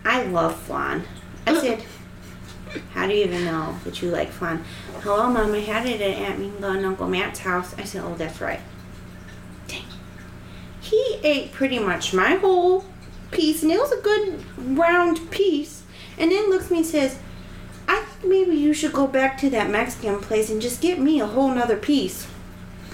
[0.05, 1.05] I love flan.
[1.47, 1.85] I said,
[2.93, 4.65] How do you even know that you like flan?
[5.01, 7.75] Hello, Mom, I had it at Aunt Minga and Uncle Matt's house.
[7.79, 8.61] I said, Oh, that's right.
[9.69, 9.85] Dang.
[10.81, 12.85] He ate pretty much my whole
[13.31, 14.45] piece, and it was a good
[14.77, 15.83] round piece.
[16.19, 17.19] And then looks at me and says,
[18.25, 21.53] maybe you should go back to that Mexican place and just get me a whole
[21.55, 22.27] nother piece.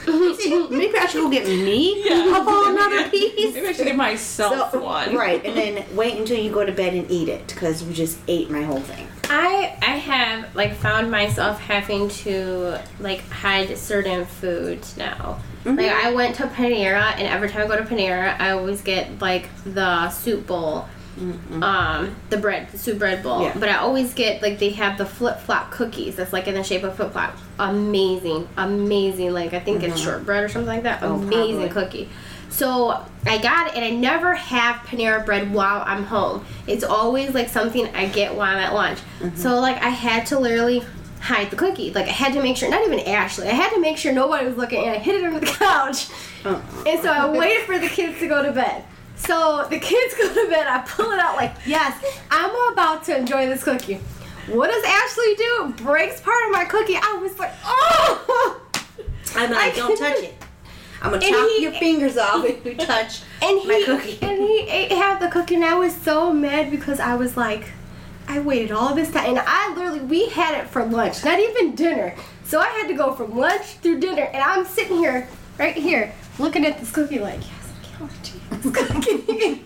[0.09, 3.55] Maybe I should go get me a whole nother piece.
[3.55, 5.15] Maybe I should give myself So- one.
[5.15, 8.19] Right, and then wait until you go to bed and eat it because you just
[8.27, 9.07] ate my whole thing.
[9.31, 15.41] I I have like found myself having to like hide certain foods now.
[15.65, 16.07] Like mm-hmm.
[16.07, 19.51] I went to Panera, and every time I go to Panera, I always get like
[19.65, 21.63] the soup bowl, Mm-hmm.
[21.65, 23.43] um, the bread, the soup bread bowl.
[23.43, 23.57] Yeah.
[23.59, 26.17] But I always get like they have the flip flop cookies.
[26.17, 27.37] That's like in the shape of flip flop.
[27.59, 29.33] Amazing, amazing.
[29.33, 30.05] Like I think it's mm-hmm.
[30.05, 31.03] shortbread or something like that.
[31.03, 32.05] Oh, amazing probably.
[32.05, 32.09] cookie.
[32.51, 36.47] So I got it, and I never have Panera bread while I'm home.
[36.67, 38.99] It's always like something I get while I'm at lunch.
[39.21, 39.37] Mm-hmm.
[39.37, 40.83] So like I had to literally
[41.21, 41.93] hide the cookie.
[41.93, 44.47] Like I had to make sure, not even Ashley, I had to make sure nobody
[44.47, 46.09] was looking, and I hid it under the couch.
[46.45, 46.61] Uh-uh.
[46.87, 48.85] And so I waited for the kids to go to bed.
[49.19, 53.17] So the kids go to bed, I pull it out like, yes, I'm about to
[53.17, 54.01] enjoy this cookie.
[54.47, 55.75] What does Ashley do?
[55.85, 56.97] Breaks part of my cookie.
[56.97, 58.61] I was like, oh!
[59.37, 60.35] I'm like, don't touch it.
[61.03, 64.19] I'm gonna And chop he- your fingers off if you touch and he my cookie.
[64.23, 67.67] and he ate half the cookie and I was so mad because I was like
[68.27, 71.77] I waited all this time and I literally we had it for lunch not even
[71.77, 75.77] dinner so I had to go from lunch through dinner and I'm sitting here right
[75.77, 77.43] here looking at this cookie like
[78.01, 78.73] I can't wait to eat this
[79.27, 79.65] cookie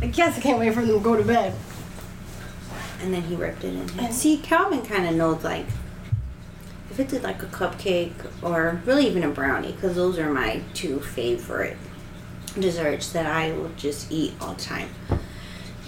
[0.00, 1.54] like yes I can't wait for them to go to bed
[3.04, 3.88] and then he ripped it in.
[3.88, 3.98] half.
[4.00, 5.66] And See, Calvin kind of knows like
[6.90, 11.00] if it's like a cupcake or really even a brownie, because those are my two
[11.00, 11.76] favorite
[12.58, 14.88] desserts that I will just eat all the time.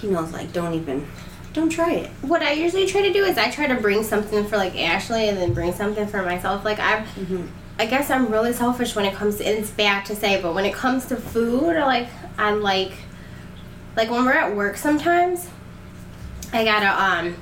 [0.00, 1.06] He knows like don't even
[1.52, 2.10] don't try it.
[2.20, 5.28] what I usually try to do is I try to bring something for like Ashley
[5.28, 7.46] and then bring something for myself like I've mm-hmm.
[7.78, 10.64] I guess I'm really selfish when it comes to it's bad to say, but when
[10.64, 12.08] it comes to food, like
[12.38, 12.92] I like
[13.96, 15.48] like when we're at work sometimes,
[16.52, 17.36] I gotta um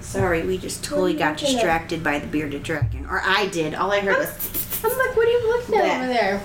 [0.00, 3.74] Sorry, we just totally got distracted by the bearded dragon, or I did.
[3.74, 4.82] All I heard was.
[4.84, 6.42] I'm like, what are you looking at over there?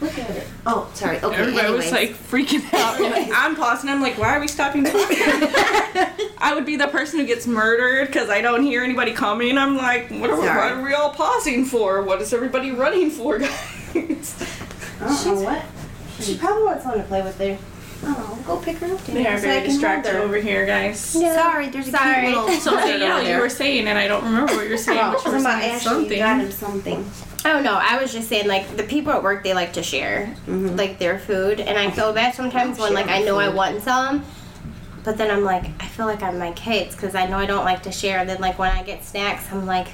[0.00, 0.46] Look at it.
[0.66, 1.18] Oh, sorry.
[1.18, 1.36] Okay.
[1.36, 1.84] Everybody anyways.
[1.84, 3.00] was like freaking out.
[3.18, 3.88] And I'm pausing.
[3.90, 4.84] I'm like, why are we stopping?
[4.86, 9.56] I would be the person who gets murdered because I don't hear anybody coming.
[9.56, 12.02] I'm like, what are, we, what are we all pausing for?
[12.02, 13.38] What is everybody running for,
[13.94, 14.36] guys?
[15.00, 15.64] Uh-uh, what?
[16.20, 17.58] She probably wants someone to play with there.
[18.04, 19.04] Oh, go pick her up.
[19.04, 21.00] They are very distracted over here, guys.
[21.00, 22.32] Sorry, there's a Sorry.
[22.32, 24.78] cute little So lizard yeah, over you were saying, and I don't remember what you're
[24.78, 25.00] saying.
[25.02, 26.12] Oh, but you were about saying something.
[26.12, 27.10] you got him something.
[27.44, 30.26] Oh no, I was just saying like the people at work they like to share
[30.46, 30.76] mm-hmm.
[30.76, 31.90] like their food, and I oh.
[31.90, 34.24] feel bad sometimes oh, when like I know I want some,
[35.04, 37.64] but then I'm like I feel like I'm my kids because I know I don't
[37.64, 38.18] like to share.
[38.18, 39.88] And then like when I get snacks, I'm like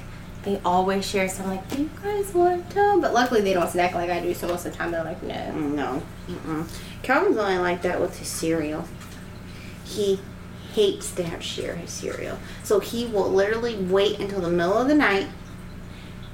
[0.45, 1.27] they always share.
[1.27, 2.99] So I'm like, do you guys want to?
[3.01, 4.33] But luckily they don't snack like I do.
[4.33, 5.33] So most of the time they're like, no.
[5.33, 6.03] Mm, no.
[6.29, 6.67] Mm-mm.
[7.03, 8.85] Calvin's only like that with his cereal.
[9.83, 10.19] He
[10.73, 12.37] hates to have share his cereal.
[12.63, 15.27] So he will literally wait until the middle of the night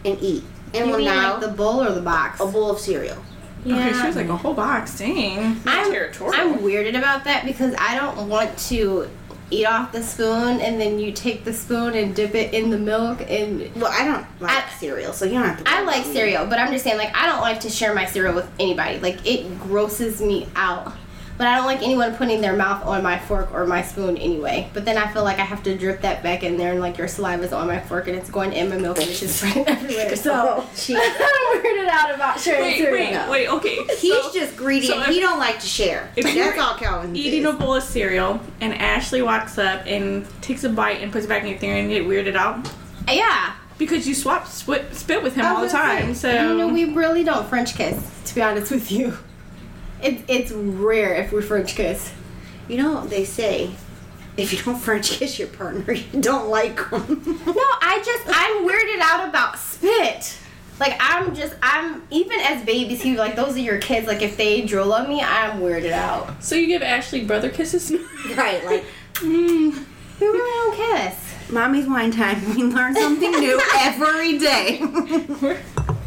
[0.06, 0.44] and eat.
[0.74, 2.40] And You will mean now like the bowl or the box?
[2.40, 3.18] a bowl of cereal.
[3.64, 3.76] Yeah.
[3.88, 4.98] Okay, she was like a whole box.
[4.98, 5.60] Dang.
[5.66, 6.34] I'm, territorial.
[6.36, 9.08] I'm weirded about that because I don't want to
[9.52, 12.78] eat off the spoon and then you take the spoon and dip it in the
[12.78, 15.70] milk and Well, I don't like I- cereal, so you don't have to.
[15.70, 18.34] I like cereal, but I'm just saying like I don't like to share my cereal
[18.34, 19.00] with anybody.
[19.00, 20.94] Like it grosses me out.
[21.38, 24.70] But I don't like anyone putting their mouth on my fork or my spoon anyway.
[24.74, 26.98] But then I feel like I have to drip that back in there and like
[27.00, 29.68] your saliva's on my fork and it's going in my milk and it's just spreading
[29.68, 30.16] everywhere.
[30.16, 30.98] So jeez.
[31.00, 33.30] I'm weirded out about sharing Wait, cereal.
[33.30, 33.48] wait, wait.
[33.50, 33.76] Okay.
[33.98, 36.12] He's so- just greedy so and if- he don't like to share.
[36.16, 40.26] if That's you're all Calvin eating a bowl of cereal and Ashley walks up and
[40.42, 42.70] takes a bite and puts it back in your thing and you get weirded out
[43.08, 43.54] Yeah.
[43.80, 46.14] because you swap spit, spit with him all the time.
[46.14, 49.18] say, So You know, we really don't French kiss, to be honest with you.
[50.04, 52.12] It, it's rare if we French kiss.
[52.68, 53.72] You know, they say
[54.38, 57.22] if you don't French kiss your partner, you don't like them.
[57.46, 60.38] No, I just I'm weirded out about spit.
[60.80, 64.08] Like I'm just I'm even as babies, he was like those are your kids.
[64.08, 66.44] Like if they drool on me, I'm weirded out.
[66.44, 67.92] so you give Ashley brother kisses.
[68.36, 68.86] right, like
[69.16, 69.86] mm.
[70.20, 71.50] We really don't kiss.
[71.52, 72.56] mommy's wine time.
[72.56, 74.80] We learn something new every day.
[74.82, 75.62] But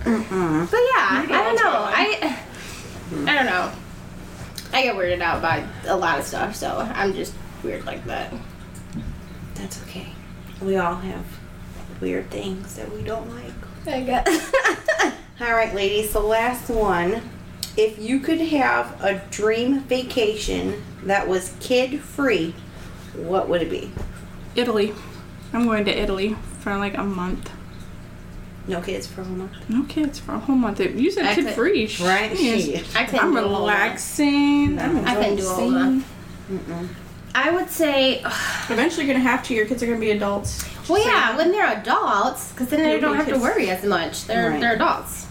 [0.04, 1.72] yeah, I don't know.
[1.72, 2.38] I
[3.26, 3.72] I don't know.
[4.74, 8.34] I get weirded out by a lot of stuff, so I'm just weird like that.
[9.54, 10.08] That's okay.
[10.60, 11.24] We all have
[12.00, 13.52] weird things that we don't like.
[13.86, 14.52] I guess.
[15.40, 16.10] All right, ladies.
[16.10, 17.22] So last one.
[17.76, 22.54] If you could have a dream vacation that was kid free,
[23.14, 23.92] what would it be?
[24.56, 24.92] Italy.
[25.52, 27.50] I'm going to Italy for like a month.
[28.66, 29.52] No kids for a whole month.
[29.68, 30.80] No kids for a whole month.
[30.80, 31.86] You said I kid could- free.
[32.00, 32.32] Right?
[32.38, 32.94] Yes.
[32.96, 34.78] I couldn't I'm do a whole relaxing.
[34.78, 36.06] I'm I couldn't do a whole month.
[36.50, 36.88] Mm-mm.
[37.34, 38.20] I would say,
[38.70, 39.54] Eventually, you're gonna have to.
[39.54, 40.64] Your kids are gonna be adults.
[40.88, 44.24] well, yeah, when they're adults, because then they don't have to worry as much.
[44.26, 44.60] They're Right.
[44.60, 45.26] they're adults.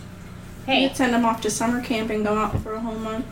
[0.68, 2.96] You Hey, could send them off to summer camp and go out for a whole
[3.00, 3.26] month.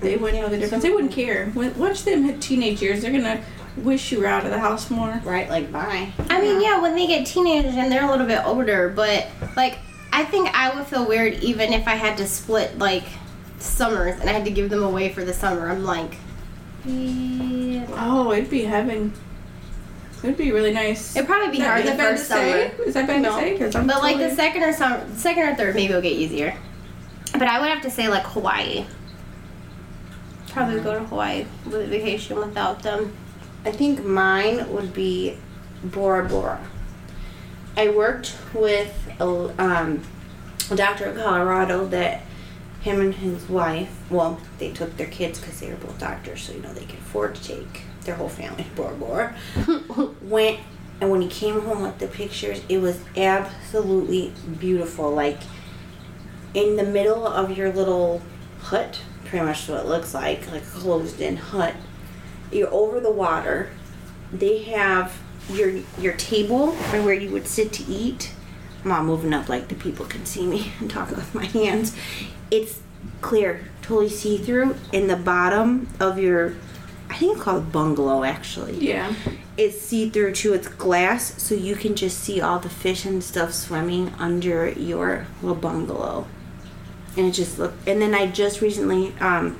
[0.00, 0.22] They mm-hmm.
[0.22, 0.84] wouldn't know the difference.
[0.84, 1.46] They wouldn't care.
[1.54, 3.40] When- Once them hit teenage years, they're gonna
[3.76, 5.20] wish you were out of the house more.
[5.24, 5.48] Right?
[5.48, 6.10] Like bye.
[6.30, 9.78] I mean, yeah, when they get teenagers and they're a little bit older, but like,
[10.12, 13.04] I think I would feel weird even if I had to split like
[13.58, 15.68] summers and I had to give them away for the summer.
[15.68, 16.16] I'm like,
[16.84, 17.86] yeah.
[17.90, 19.12] Oh, it'd be heaven.
[20.22, 21.14] It'd be really nice.
[21.14, 22.70] it'd probably be that- hard the first to say?
[22.70, 22.84] summer.
[22.84, 23.30] Is that bad No.
[23.34, 23.58] to say?
[23.58, 26.54] 'Cause I'm But like the second or summer, second or third, maybe it'll get easier.
[27.32, 28.86] But I would have to say like Hawaii.
[30.52, 33.12] Probably go to Hawaii with a vacation without them.
[33.66, 35.36] I think mine would be
[35.82, 36.64] Bora Bora.
[37.76, 39.24] I worked with a,
[39.60, 40.02] um,
[40.70, 42.22] a doctor in Colorado that
[42.82, 46.52] him and his wife, well, they took their kids because they were both doctors, so
[46.52, 49.36] you know they could afford to take their whole family to Bora Bora.
[50.22, 50.60] Went,
[51.00, 55.10] and when he came home with the pictures, it was absolutely beautiful.
[55.10, 55.40] Like
[56.54, 58.22] in the middle of your little
[58.60, 61.74] hut, pretty much what it looks like, like a closed in hut
[62.52, 63.70] you're over the water.
[64.32, 65.16] They have
[65.50, 68.32] your your table and where you would sit to eat.
[68.82, 71.96] I'm not moving up like the people can see me and talk with my hands.
[72.50, 72.80] It's
[73.20, 74.76] clear, totally see through.
[74.92, 76.54] In the bottom of your,
[77.10, 78.78] I think it's called bungalow actually.
[78.78, 79.14] Yeah.
[79.56, 80.52] It's see through too.
[80.52, 85.26] It's glass, so you can just see all the fish and stuff swimming under your
[85.40, 86.26] little bungalow.
[87.16, 87.88] And it just looked.
[87.88, 89.58] And then I just recently, um,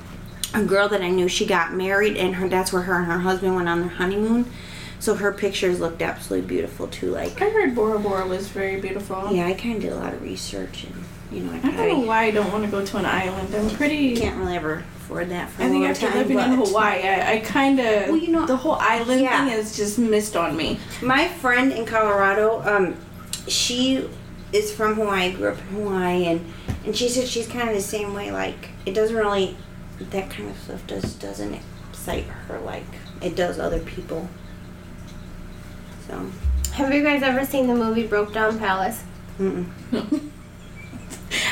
[0.53, 3.19] a girl that I knew, she got married, and her that's where her and her
[3.19, 4.49] husband went on their honeymoon.
[4.99, 7.11] So her pictures looked absolutely beautiful too.
[7.11, 9.29] Like, I heard Bora Bora was very beautiful.
[9.31, 11.87] yeah, I kind of did a lot of research, and you know, I, I don't
[12.01, 13.53] know why I don't want to go to an island.
[13.53, 14.15] I'm pretty.
[14.15, 16.17] can't really ever afford that for I think after time.
[16.17, 19.37] living in Hawaii, I, I kind of Well, you know- the whole island Yeah.
[19.45, 20.79] thing has just missed on me.
[21.03, 22.95] My friend in Colorado, um,
[23.47, 24.09] she
[24.53, 26.53] is from Hawaii, grew up in Hawaii, and
[26.85, 28.31] and she said she's kind of the same way.
[28.31, 29.55] Like it doesn't really,
[29.99, 32.85] that kind of stuff just doesn't excite her like
[33.21, 34.29] it does other people.
[36.07, 36.25] So,
[36.73, 39.03] Have you guys ever seen the movie Brokedown Palace?
[39.39, 39.67] mm-mm.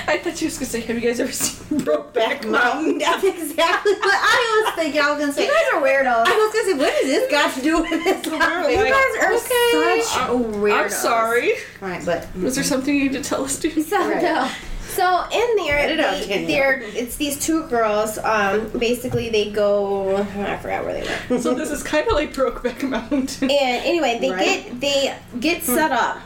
[0.08, 2.98] I thought you was gonna say, have you guys ever seen Brokeback Mountain.
[3.00, 5.02] That's exactly what I was thinking.
[5.02, 5.46] I was gonna say.
[5.48, 6.26] You guys are weirdos.
[6.28, 8.26] I was gonna say, what does this got to do with this?
[8.28, 8.78] We're topic?
[8.78, 10.84] like, you guys are okay, such I'm- weirdos.
[10.84, 11.52] I'm sorry.
[11.82, 13.84] Right, but Was there something you need to tell us, dude?
[13.86, 14.22] So Right.
[14.22, 14.50] no.
[14.96, 16.48] So in there, it they, Danielle.
[16.48, 18.18] they're it's these two girls.
[18.18, 20.16] Um, basically they go.
[20.18, 21.44] I forgot where they went.
[21.44, 23.50] So this is kind of like Brokeback Mountain.
[23.52, 24.46] And anyway, they Right.
[24.46, 26.20] get they get set up,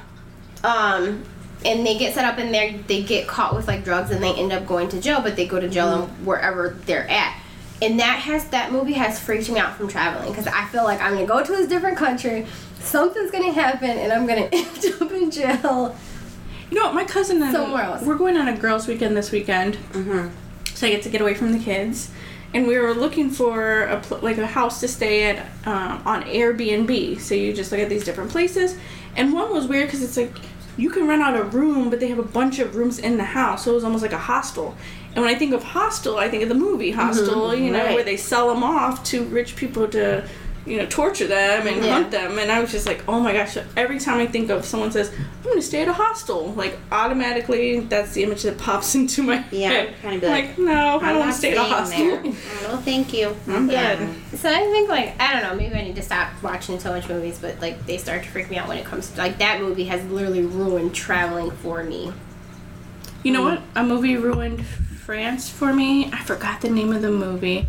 [0.64, 1.24] um,
[1.66, 4.34] and they get set up and they they get caught with like drugs and they
[4.34, 5.22] end up going to jail.
[5.22, 7.38] But they go to jail wherever they're at.
[7.82, 11.00] And that has that movie has freaked me out from traveling because I feel like
[11.02, 12.46] I'm gonna go to this different country,
[12.82, 15.96] something's gonna happen, and I'm gonna end up in jail.
[16.70, 16.96] You know what?
[16.96, 18.04] My cousin and Somewhere else.
[18.04, 20.30] we're going on a girls' weekend this weekend, Mm-hmm.
[20.76, 22.12] so I get to get away from the kids.
[22.54, 26.24] and we were looking for a pl- like a house to stay at um, on
[26.24, 27.20] Airbnb.
[27.20, 28.76] So you just look at these different places,
[29.16, 30.32] and one was weird because it's like
[30.78, 33.24] you can rent out a room, but they have a bunch of rooms in the
[33.24, 34.76] house, so it was almost like a hostel.
[35.16, 37.96] And when I think of hostel, I think of the movie Hostel, you know, right.
[37.96, 40.24] where they sell them off to rich people to,
[40.66, 41.94] you know, torture them and Yeah.
[41.94, 42.38] hunt them.
[42.38, 43.58] And I was just like, oh my gosh!
[43.78, 46.78] Every time I think of someone says, "I'm going to stay at a hostel," like
[46.92, 49.96] automatically that's the image that pops into my Yeah, head.
[50.02, 51.98] be I'm like, like, no, I I'm don't want to stay at a hostel.
[51.98, 52.24] there.
[52.70, 53.36] No, thank you.
[53.48, 53.96] I'm um, Yeah.
[53.96, 54.40] good.
[54.40, 57.08] So I think like I don't know, maybe I need to stop watching so much
[57.10, 59.62] movies, but like they start to freak me out when it comes to like that
[59.62, 62.14] movie has literally ruined traveling for me.
[63.24, 63.52] You know mm.
[63.56, 63.62] what?
[63.76, 66.12] A movie ruined France for me.
[66.12, 67.68] I forgot the name of the movie.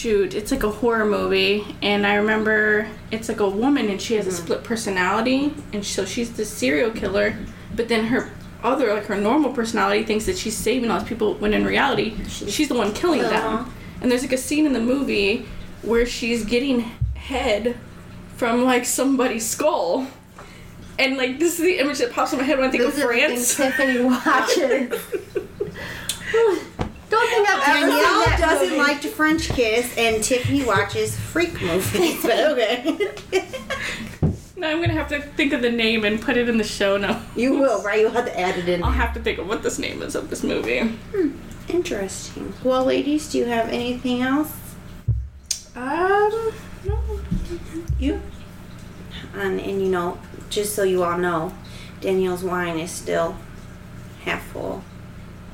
[0.00, 4.14] Shoot, it's like a horror movie, and I remember it's like a woman and she
[4.14, 4.36] has a hmm.
[4.36, 7.36] split personality, and so she's the serial killer,
[7.76, 8.30] but then her
[8.62, 12.16] other, like her normal personality, thinks that she's saving all these people when in reality
[12.24, 13.70] she's the one killing them.
[14.00, 15.44] And there's like a scene in the movie
[15.82, 16.80] where she's getting
[17.14, 17.76] head
[18.38, 20.06] from like somebody's skull.
[20.98, 22.96] And like this is the image that pops in my head when I think Those
[22.96, 23.54] of France.
[23.54, 24.98] Tiffany watches.
[27.10, 28.78] Don't think I've ever seen Danielle that doesn't movie.
[28.80, 32.22] like to French kiss, and Tiffany watches freak movies.
[32.22, 32.98] But okay,
[34.56, 36.96] Now I'm gonna have to think of the name and put it in the show
[36.96, 37.20] notes.
[37.36, 38.00] you will, right?
[38.00, 38.82] You'll have to add it in.
[38.84, 40.80] I'll have to think of what this name is of this movie.
[40.80, 41.30] Hmm.
[41.68, 42.52] Interesting.
[42.64, 44.52] Well, ladies, do you have anything else?
[45.76, 46.52] Um,
[46.84, 46.98] no.
[47.98, 48.20] You.
[49.34, 50.18] And, and you know,
[50.50, 51.54] just so you all know,
[52.00, 53.36] Danielle's wine is still
[54.24, 54.82] half full,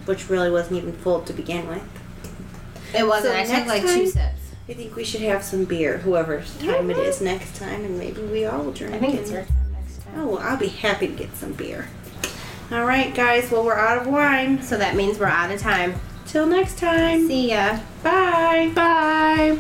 [0.07, 1.83] which really wasn't even full to begin with.
[2.95, 3.35] It wasn't.
[3.35, 4.41] So I took like time- two sips.
[4.69, 8.21] I think we should have some beer, whoever's time it is next time, and maybe
[8.23, 8.95] we all will drink.
[8.95, 10.15] I think it's your time next time.
[10.19, 11.89] Oh, well, I'll be happy to get some beer.
[12.73, 13.49] All right, guys.
[13.49, 14.61] Well, we're out of wine.
[14.63, 15.95] So that means we're out of time.
[16.27, 17.29] Till next time.
[17.29, 17.79] See ya.
[18.03, 18.73] Bye.
[18.75, 19.59] Bye.